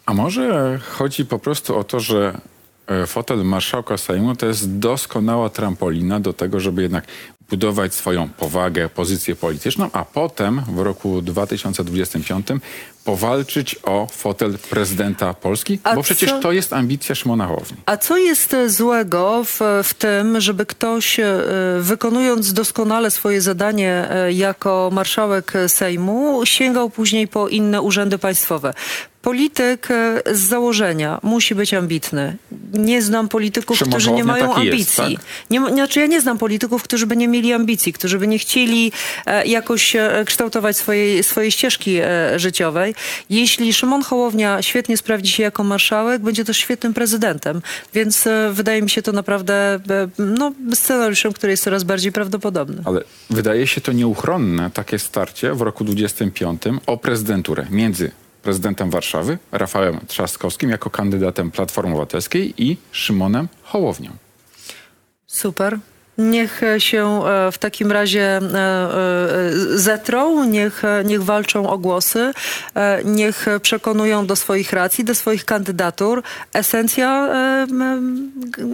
A 0.07 0.14
może 0.14 0.79
chodzi 0.90 1.25
po 1.25 1.38
prostu 1.38 1.79
o 1.79 1.85
to, 1.85 2.01
że 2.01 2.38
e, 2.87 3.07
fotel 3.07 3.44
marszałka 3.44 3.96
Sejmu 3.96 4.37
to 4.37 4.46
jest 4.46 4.79
doskonała 4.79 5.51
trampolina 5.51 6.20
do 6.20 6.33
tego, 6.33 6.61
żeby 6.61 6.83
jednak 6.83 7.05
budować 7.56 7.94
swoją 7.94 8.28
powagę, 8.28 8.88
pozycję 8.88 9.36
polityczną, 9.36 9.90
a 9.92 10.04
potem 10.04 10.62
w 10.68 10.78
roku 10.78 11.22
2025 11.22 12.46
powalczyć 13.04 13.76
o 13.82 14.06
fotel 14.12 14.58
prezydenta 14.70 15.34
Polski, 15.34 15.78
A 15.84 15.94
bo 15.94 16.02
przecież 16.02 16.30
co- 16.30 16.38
to 16.40 16.52
jest 16.52 16.72
ambicja 16.72 17.14
Szymona 17.14 17.46
Hołowni. 17.46 17.76
A 17.86 17.96
co 17.96 18.16
jest 18.16 18.54
e, 18.54 18.68
złego 18.70 19.44
w, 19.44 19.60
w 19.84 19.94
tym, 19.94 20.40
żeby 20.40 20.66
ktoś 20.66 21.20
e, 21.20 21.24
wykonując 21.80 22.52
doskonale 22.52 23.10
swoje 23.10 23.40
zadanie 23.40 24.06
e, 24.10 24.32
jako 24.32 24.90
marszałek 24.92 25.52
Sejmu 25.68 26.40
sięgał 26.46 26.90
później 26.90 27.28
po 27.28 27.48
inne 27.48 27.82
urzędy 27.82 28.18
państwowe? 28.18 28.74
Polityk 29.22 29.88
z 30.32 30.38
założenia 30.40 31.20
musi 31.22 31.54
być 31.54 31.74
ambitny. 31.74 32.36
Nie 32.72 33.02
znam 33.02 33.28
polityków, 33.28 33.78
Szymon 33.78 33.90
którzy 33.92 34.10
nie 34.10 34.22
Hołownia 34.22 34.32
mają 34.32 34.54
taki 34.54 34.66
jest, 34.66 34.98
ambicji. 35.00 35.16
tak? 35.16 35.26
Nie, 35.50 35.60
znaczy 35.74 36.00
ja 36.00 36.06
nie 36.06 36.20
znam 36.20 36.38
polityków, 36.38 36.82
którzy 36.82 37.06
by 37.06 37.16
nie 37.16 37.28
mieli 37.28 37.41
ambicji, 37.52 37.92
którzy 37.92 38.18
by 38.18 38.26
nie 38.26 38.38
chcieli 38.38 38.92
e, 39.26 39.46
jakoś 39.46 39.96
e, 39.96 40.24
kształtować 40.26 40.76
swojej, 40.76 41.24
swojej 41.24 41.50
ścieżki 41.50 41.98
e, 42.02 42.38
życiowej. 42.38 42.94
Jeśli 43.31 43.72
Szymon 43.72 44.02
Hołownia 44.02 44.62
świetnie 44.62 44.96
sprawdzi 44.96 45.33
się 45.33 45.42
jako 45.42 45.64
marszałek, 45.64 46.22
będzie 46.22 46.44
też 46.44 46.57
świetnym 46.57 46.94
prezydentem. 46.94 47.62
Więc 47.94 48.28
wydaje 48.50 48.83
mi 48.83 48.90
się 48.90 49.02
to 49.02 49.12
naprawdę 49.12 49.81
no, 50.18 50.52
scenariuszem, 50.74 51.33
który 51.33 51.52
jest 51.52 51.64
coraz 51.64 51.85
bardziej 51.85 52.12
prawdopodobny. 52.12 52.83
Ale 52.85 53.05
wydaje 53.31 53.66
się 53.66 53.81
to 53.81 53.92
nieuchronne, 53.92 54.70
takie 54.70 54.98
starcie 54.98 55.55
w 55.55 55.61
roku 55.61 55.85
25 55.85 56.62
o 56.87 56.96
prezydenturę 56.96 57.66
między 57.70 58.11
prezydentem 58.42 58.90
Warszawy, 58.90 59.38
Rafałem 59.52 60.00
Trzaskowskim, 60.07 60.70
jako 60.70 60.90
kandydatem 60.90 61.50
Platformy 61.50 61.90
Obywatelskiej 61.90 62.55
i 62.59 62.76
Szymonem 62.92 63.48
Hołownią. 63.62 64.11
Super. 65.26 65.78
Niech 66.22 66.61
się 66.78 67.24
e, 67.24 67.52
w 67.52 67.58
takim 67.58 67.92
razie 67.92 68.22
e, 68.22 68.40
e, 68.40 69.50
zetrą, 69.74 70.44
niech, 70.44 70.82
niech 71.04 71.22
walczą 71.22 71.70
o 71.70 71.78
głosy, 71.78 72.32
niech 73.04 73.46
przekonują 73.62 74.26
do 74.26 74.37
swoich 74.37 74.72
racji, 74.72 75.04
do 75.04 75.14
swoich 75.14 75.44
kandydatur. 75.44 76.22
Esencja 76.52 77.28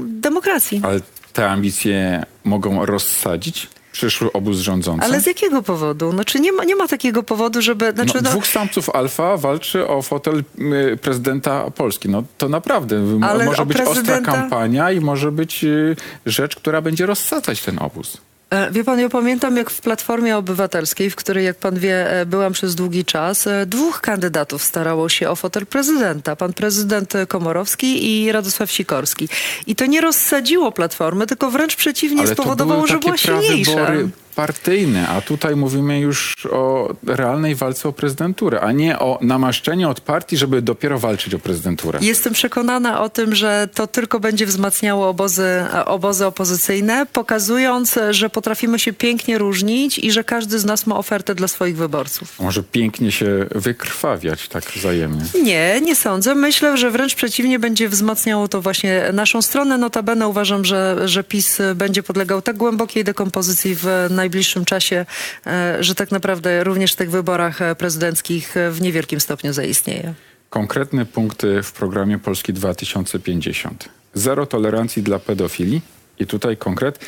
demokracji. 0.04 0.80
Ale 0.84 1.00
te 1.32 1.50
ambicje 1.50 2.24
mogą 2.44 2.86
rozsadzić 2.86 3.68
przyszły 3.98 4.32
obóz 4.32 4.58
rządzący. 4.58 5.04
Ale 5.04 5.20
z 5.20 5.26
jakiego 5.26 5.62
powodu? 5.62 6.12
Znaczy 6.12 6.40
nie 6.40 6.52
ma, 6.52 6.64
nie 6.64 6.76
ma 6.76 6.88
takiego 6.88 7.22
powodu, 7.22 7.62
żeby... 7.62 7.92
Znaczy, 7.92 8.12
no, 8.14 8.20
no, 8.22 8.30
dwóch 8.30 8.46
samców 8.46 8.90
alfa 8.90 9.36
walczy 9.36 9.88
o 9.88 10.02
fotel 10.02 10.44
y, 10.92 10.96
prezydenta 10.96 11.70
Polski. 11.70 12.08
No 12.08 12.22
to 12.38 12.48
naprawdę 12.48 13.02
Ale 13.22 13.44
może 13.44 13.66
być 13.66 13.80
ostra 13.80 14.02
prezydenta- 14.02 14.22
kampania 14.24 14.92
i 14.92 15.00
może 15.00 15.32
być 15.32 15.64
y, 15.64 15.96
rzecz, 16.26 16.56
która 16.56 16.80
będzie 16.80 17.06
rozsadzać 17.06 17.62
ten 17.62 17.78
obóz. 17.78 18.16
E, 18.50 18.70
Wie 18.70 18.84
pan, 18.84 19.00
ja 19.00 19.08
pamiętam 19.08 19.56
jak 19.56 19.70
w 19.70 19.80
Platformie 19.80 20.36
Obywatelskiej, 20.36 21.10
w 21.10 21.16
której, 21.16 21.44
jak 21.44 21.56
pan 21.56 21.78
wie, 21.78 22.10
e, 22.20 22.26
byłam 22.26 22.52
przez 22.52 22.74
długi 22.74 23.04
czas, 23.04 23.46
e, 23.46 23.66
dwóch 23.66 24.00
kandydatów 24.00 24.62
starało 24.62 25.08
się 25.08 25.30
o 25.30 25.36
fotel 25.36 25.66
prezydenta. 25.66 26.36
Pan 26.36 26.52
prezydent 26.52 27.12
Komorowski 27.28 28.20
i 28.24 28.32
Radosław 28.32 28.70
Sikorski. 28.70 29.28
I 29.66 29.76
to 29.76 29.86
nie 29.86 30.00
rozsadziło 30.00 30.72
Platformy, 30.72 31.26
tylko 31.26 31.50
wręcz 31.50 31.76
przeciwnie 31.76 32.20
Ale 32.22 32.32
spowodowało, 32.34 32.86
że 32.86 32.98
była 32.98 33.16
silniejsza. 33.16 33.74
prawybory 33.74 34.08
partyjne, 34.38 35.08
a 35.08 35.20
tutaj 35.20 35.56
mówimy 35.56 36.00
już 36.00 36.46
o 36.50 36.94
realnej 37.06 37.54
walce 37.54 37.88
o 37.88 37.92
prezydenturę, 37.92 38.60
a 38.60 38.72
nie 38.72 38.98
o 38.98 39.18
namaszczeniu 39.20 39.90
od 39.90 40.00
partii, 40.00 40.36
żeby 40.36 40.62
dopiero 40.62 40.98
walczyć 40.98 41.34
o 41.34 41.38
prezydenturę. 41.38 41.98
Jestem 42.02 42.32
przekonana 42.32 43.02
o 43.02 43.08
tym, 43.08 43.34
że 43.34 43.68
to 43.74 43.86
tylko 43.86 44.20
będzie 44.20 44.46
wzmacniało 44.46 45.08
obozy, 45.08 45.64
obozy 45.86 46.26
opozycyjne, 46.26 47.06
pokazując, 47.12 47.98
że 48.10 48.30
potrafimy 48.30 48.78
się 48.78 48.92
pięknie 48.92 49.38
różnić 49.38 49.98
i 49.98 50.12
że 50.12 50.24
każdy 50.24 50.58
z 50.58 50.64
nas 50.64 50.86
ma 50.86 50.96
ofertę 50.96 51.34
dla 51.34 51.48
swoich 51.48 51.76
wyborców. 51.76 52.40
Może 52.40 52.62
pięknie 52.62 53.12
się 53.12 53.46
wykrwawiać 53.54 54.48
tak 54.48 54.64
wzajemnie. 54.64 55.24
Nie, 55.42 55.80
nie 55.80 55.96
sądzę. 55.96 56.34
Myślę, 56.34 56.76
że 56.76 56.90
wręcz 56.90 57.14
przeciwnie 57.14 57.58
będzie 57.58 57.88
wzmacniało 57.88 58.48
to 58.48 58.62
właśnie 58.62 59.10
naszą 59.12 59.42
stronę. 59.42 59.78
Notabene 59.78 60.28
uważam, 60.28 60.64
że, 60.64 61.08
że 61.08 61.24
PiS 61.24 61.58
będzie 61.74 62.02
podlegał 62.02 62.42
tak 62.42 62.56
głębokiej 62.56 63.04
dekompozycji 63.04 63.74
w 63.74 63.86
najbliższym 64.28 64.64
czasie, 64.64 65.06
e, 65.46 65.76
że 65.84 65.94
tak 65.94 66.10
naprawdę 66.10 66.64
również 66.64 66.92
w 66.92 66.96
tych 66.96 67.10
wyborach 67.10 67.62
e, 67.62 67.74
prezydenckich 67.74 68.56
e, 68.56 68.70
w 68.70 68.80
niewielkim 68.80 69.20
stopniu 69.20 69.52
zaistnieje. 69.52 70.14
Konkretne 70.50 71.06
punkty 71.06 71.62
w 71.62 71.72
programie 71.72 72.18
Polski 72.18 72.52
2050. 72.52 73.88
Zero 74.14 74.46
tolerancji 74.46 75.02
dla 75.02 75.18
pedofilii 75.18 75.80
i 76.18 76.26
tutaj 76.26 76.56
konkret. 76.56 76.98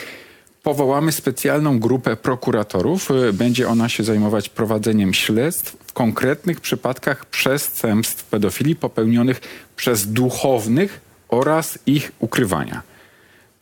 Powołamy 0.62 1.12
specjalną 1.12 1.80
grupę 1.80 2.16
prokuratorów. 2.16 3.08
Będzie 3.32 3.68
ona 3.68 3.88
się 3.88 4.04
zajmować 4.04 4.48
prowadzeniem 4.48 5.14
śledztw 5.14 5.76
w 5.86 5.92
konkretnych 5.92 6.60
przypadkach 6.60 7.26
przestępstw 7.26 8.24
pedofilii 8.24 8.76
popełnionych 8.76 9.40
przez 9.76 10.12
duchownych 10.12 11.00
oraz 11.28 11.78
ich 11.86 12.12
ukrywania. 12.18 12.89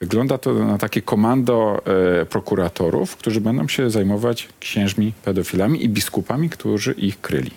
Wygląda 0.00 0.38
to 0.38 0.54
na 0.54 0.78
takie 0.78 1.02
komando 1.02 1.82
e, 2.20 2.26
prokuratorów, 2.26 3.16
którzy 3.16 3.40
będą 3.40 3.68
się 3.68 3.90
zajmować 3.90 4.48
księżmi 4.60 5.12
pedofilami 5.24 5.84
i 5.84 5.88
biskupami, 5.88 6.50
którzy 6.50 6.92
ich 6.92 7.20
kryli. 7.20 7.50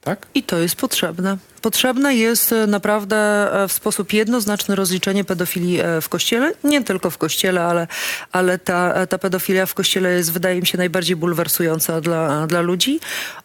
Tak? 0.00 0.26
I 0.34 0.42
to 0.42 0.58
jest 0.58 0.76
potrzebne. 0.76 1.38
Potrzebne 1.62 2.14
jest 2.14 2.52
e, 2.52 2.66
naprawdę 2.66 3.16
e, 3.16 3.68
w 3.68 3.72
sposób 3.72 4.12
jednoznaczny 4.12 4.74
rozliczenie 4.74 5.24
pedofilii 5.24 5.80
e, 5.80 6.00
w 6.00 6.08
kościele. 6.08 6.52
Nie 6.64 6.84
tylko 6.84 7.10
w 7.10 7.18
kościele, 7.18 7.64
ale, 7.64 7.86
ale 8.32 8.58
ta, 8.58 9.06
ta 9.06 9.18
pedofilia 9.18 9.66
w 9.66 9.74
kościele 9.74 10.12
jest, 10.12 10.32
wydaje 10.32 10.60
mi 10.60 10.66
się, 10.66 10.78
najbardziej 10.78 11.16
bulwersująca 11.16 12.00
dla, 12.00 12.46
dla 12.46 12.60
ludzi. 12.60 13.00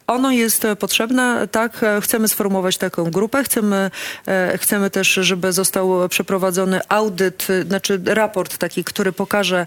Ono 0.06 0.30
jest 0.30 0.66
potrzebne, 0.78 1.48
tak, 1.50 1.80
chcemy 2.00 2.28
sformułować 2.28 2.78
taką 2.78 3.10
grupę, 3.10 3.44
chcemy, 3.44 3.90
chcemy 4.56 4.90
też, 4.90 5.08
żeby 5.08 5.52
został 5.52 6.08
przeprowadzony 6.08 6.80
audyt, 6.88 7.46
znaczy 7.68 8.00
raport 8.04 8.58
taki, 8.58 8.84
który 8.84 9.12
pokaże 9.12 9.66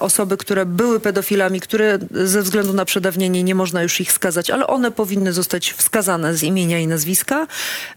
osoby, 0.00 0.36
które 0.36 0.66
były 0.66 1.00
pedofilami, 1.00 1.60
które 1.60 1.98
ze 2.10 2.42
względu 2.42 2.72
na 2.72 2.84
przedawnienie 2.84 3.42
nie 3.42 3.54
można 3.54 3.82
już 3.82 4.00
ich 4.00 4.12
skazać, 4.12 4.50
ale 4.50 4.66
one 4.66 4.90
powinny 4.90 5.32
zostać 5.32 5.72
wskazane 5.72 6.34
z 6.34 6.42
imienia 6.42 6.78
i 6.78 6.86
nazwiska. 6.86 7.46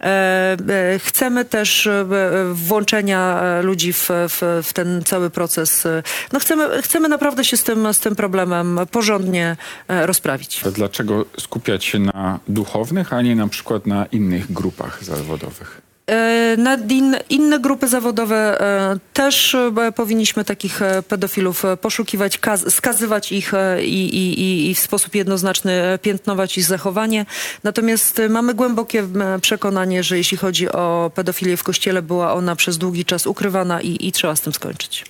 E, 0.01 0.57
e, 0.69 0.99
Chcemy 0.99 1.45
też 1.45 1.87
e, 1.87 2.05
włączenia 2.53 3.41
ludzi 3.61 3.93
w, 3.93 4.09
w, 4.09 4.63
w 4.63 4.73
ten 4.73 5.03
cały 5.03 5.29
proces. 5.29 5.87
No 6.33 6.39
chcemy, 6.39 6.81
chcemy 6.81 7.09
naprawdę 7.09 7.43
się 7.43 7.57
z 7.57 7.63
tym, 7.63 7.93
z 7.93 7.99
tym 7.99 8.15
problemem 8.15 8.79
porządnie 8.91 9.57
rozprawić. 9.87 10.63
Dlaczego 10.73 11.25
skupiać 11.39 11.85
się 11.85 11.99
na 11.99 12.39
duchownych, 12.47 13.13
a 13.13 13.21
nie 13.21 13.35
na 13.35 13.47
przykład 13.47 13.87
na 13.87 14.05
innych 14.05 14.51
grupach 14.51 15.03
zawodowych? 15.03 15.88
E, 16.09 16.55
Na 16.57 16.75
in, 16.89 17.15
inne 17.29 17.59
grupy 17.59 17.87
zawodowe 17.87 18.61
e, 18.61 18.99
też 19.13 19.55
e, 19.55 19.91
powinniśmy 19.95 20.45
takich 20.45 20.79
pedofilów 21.07 21.63
poszukiwać, 21.81 22.37
kaz, 22.37 22.73
skazywać 22.75 23.31
ich 23.31 23.51
i, 23.81 24.05
i, 24.05 24.69
i- 24.69 24.75
w 24.75 24.79
sposób 24.79 25.15
jednoznaczny 25.15 25.99
piętnować 26.01 26.57
ich 26.57 26.65
zachowanie. 26.65 27.25
Natomiast 27.63 28.21
mamy 28.29 28.53
głębokie 28.53 29.07
przekonanie, 29.41 30.03
że 30.03 30.17
jeśli 30.17 30.37
chodzi 30.37 30.71
o 30.71 31.11
pedofilię 31.15 31.57
w 31.57 31.63
kościele, 31.63 32.01
była 32.01 32.33
ona 32.33 32.55
przez 32.55 32.77
długi 32.77 33.05
czas 33.05 33.27
ukrywana 33.27 33.81
i, 33.81 34.07
i 34.07 34.11
trzeba 34.11 34.35
z 34.35 34.41
tym 34.41 34.53
skończyć. 34.53 35.05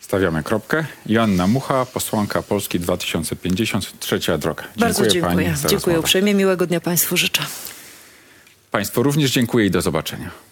Stawiamy 0.00 0.42
kropkę. 0.42 0.84
Joanna 1.06 1.46
Mucha, 1.46 1.86
posłanka 1.86 2.42
Polski 2.42 2.80
2050, 2.80 4.00
trzecia 4.00 4.38
droga. 4.38 4.64
Bardzo 4.76 5.06
dziękuję. 5.06 5.34
Pani 5.46 5.56
za 5.56 5.68
Dziękuję 5.68 6.00
uprzejmie. 6.00 6.34
Miłego 6.34 6.66
dnia 6.66 6.80
Państwu 6.80 7.16
życzę. 7.16 7.42
Państwu 8.70 9.02
również 9.02 9.30
dziękuję 9.30 9.66
i 9.66 9.70
do 9.70 9.82
zobaczenia. 9.82 10.49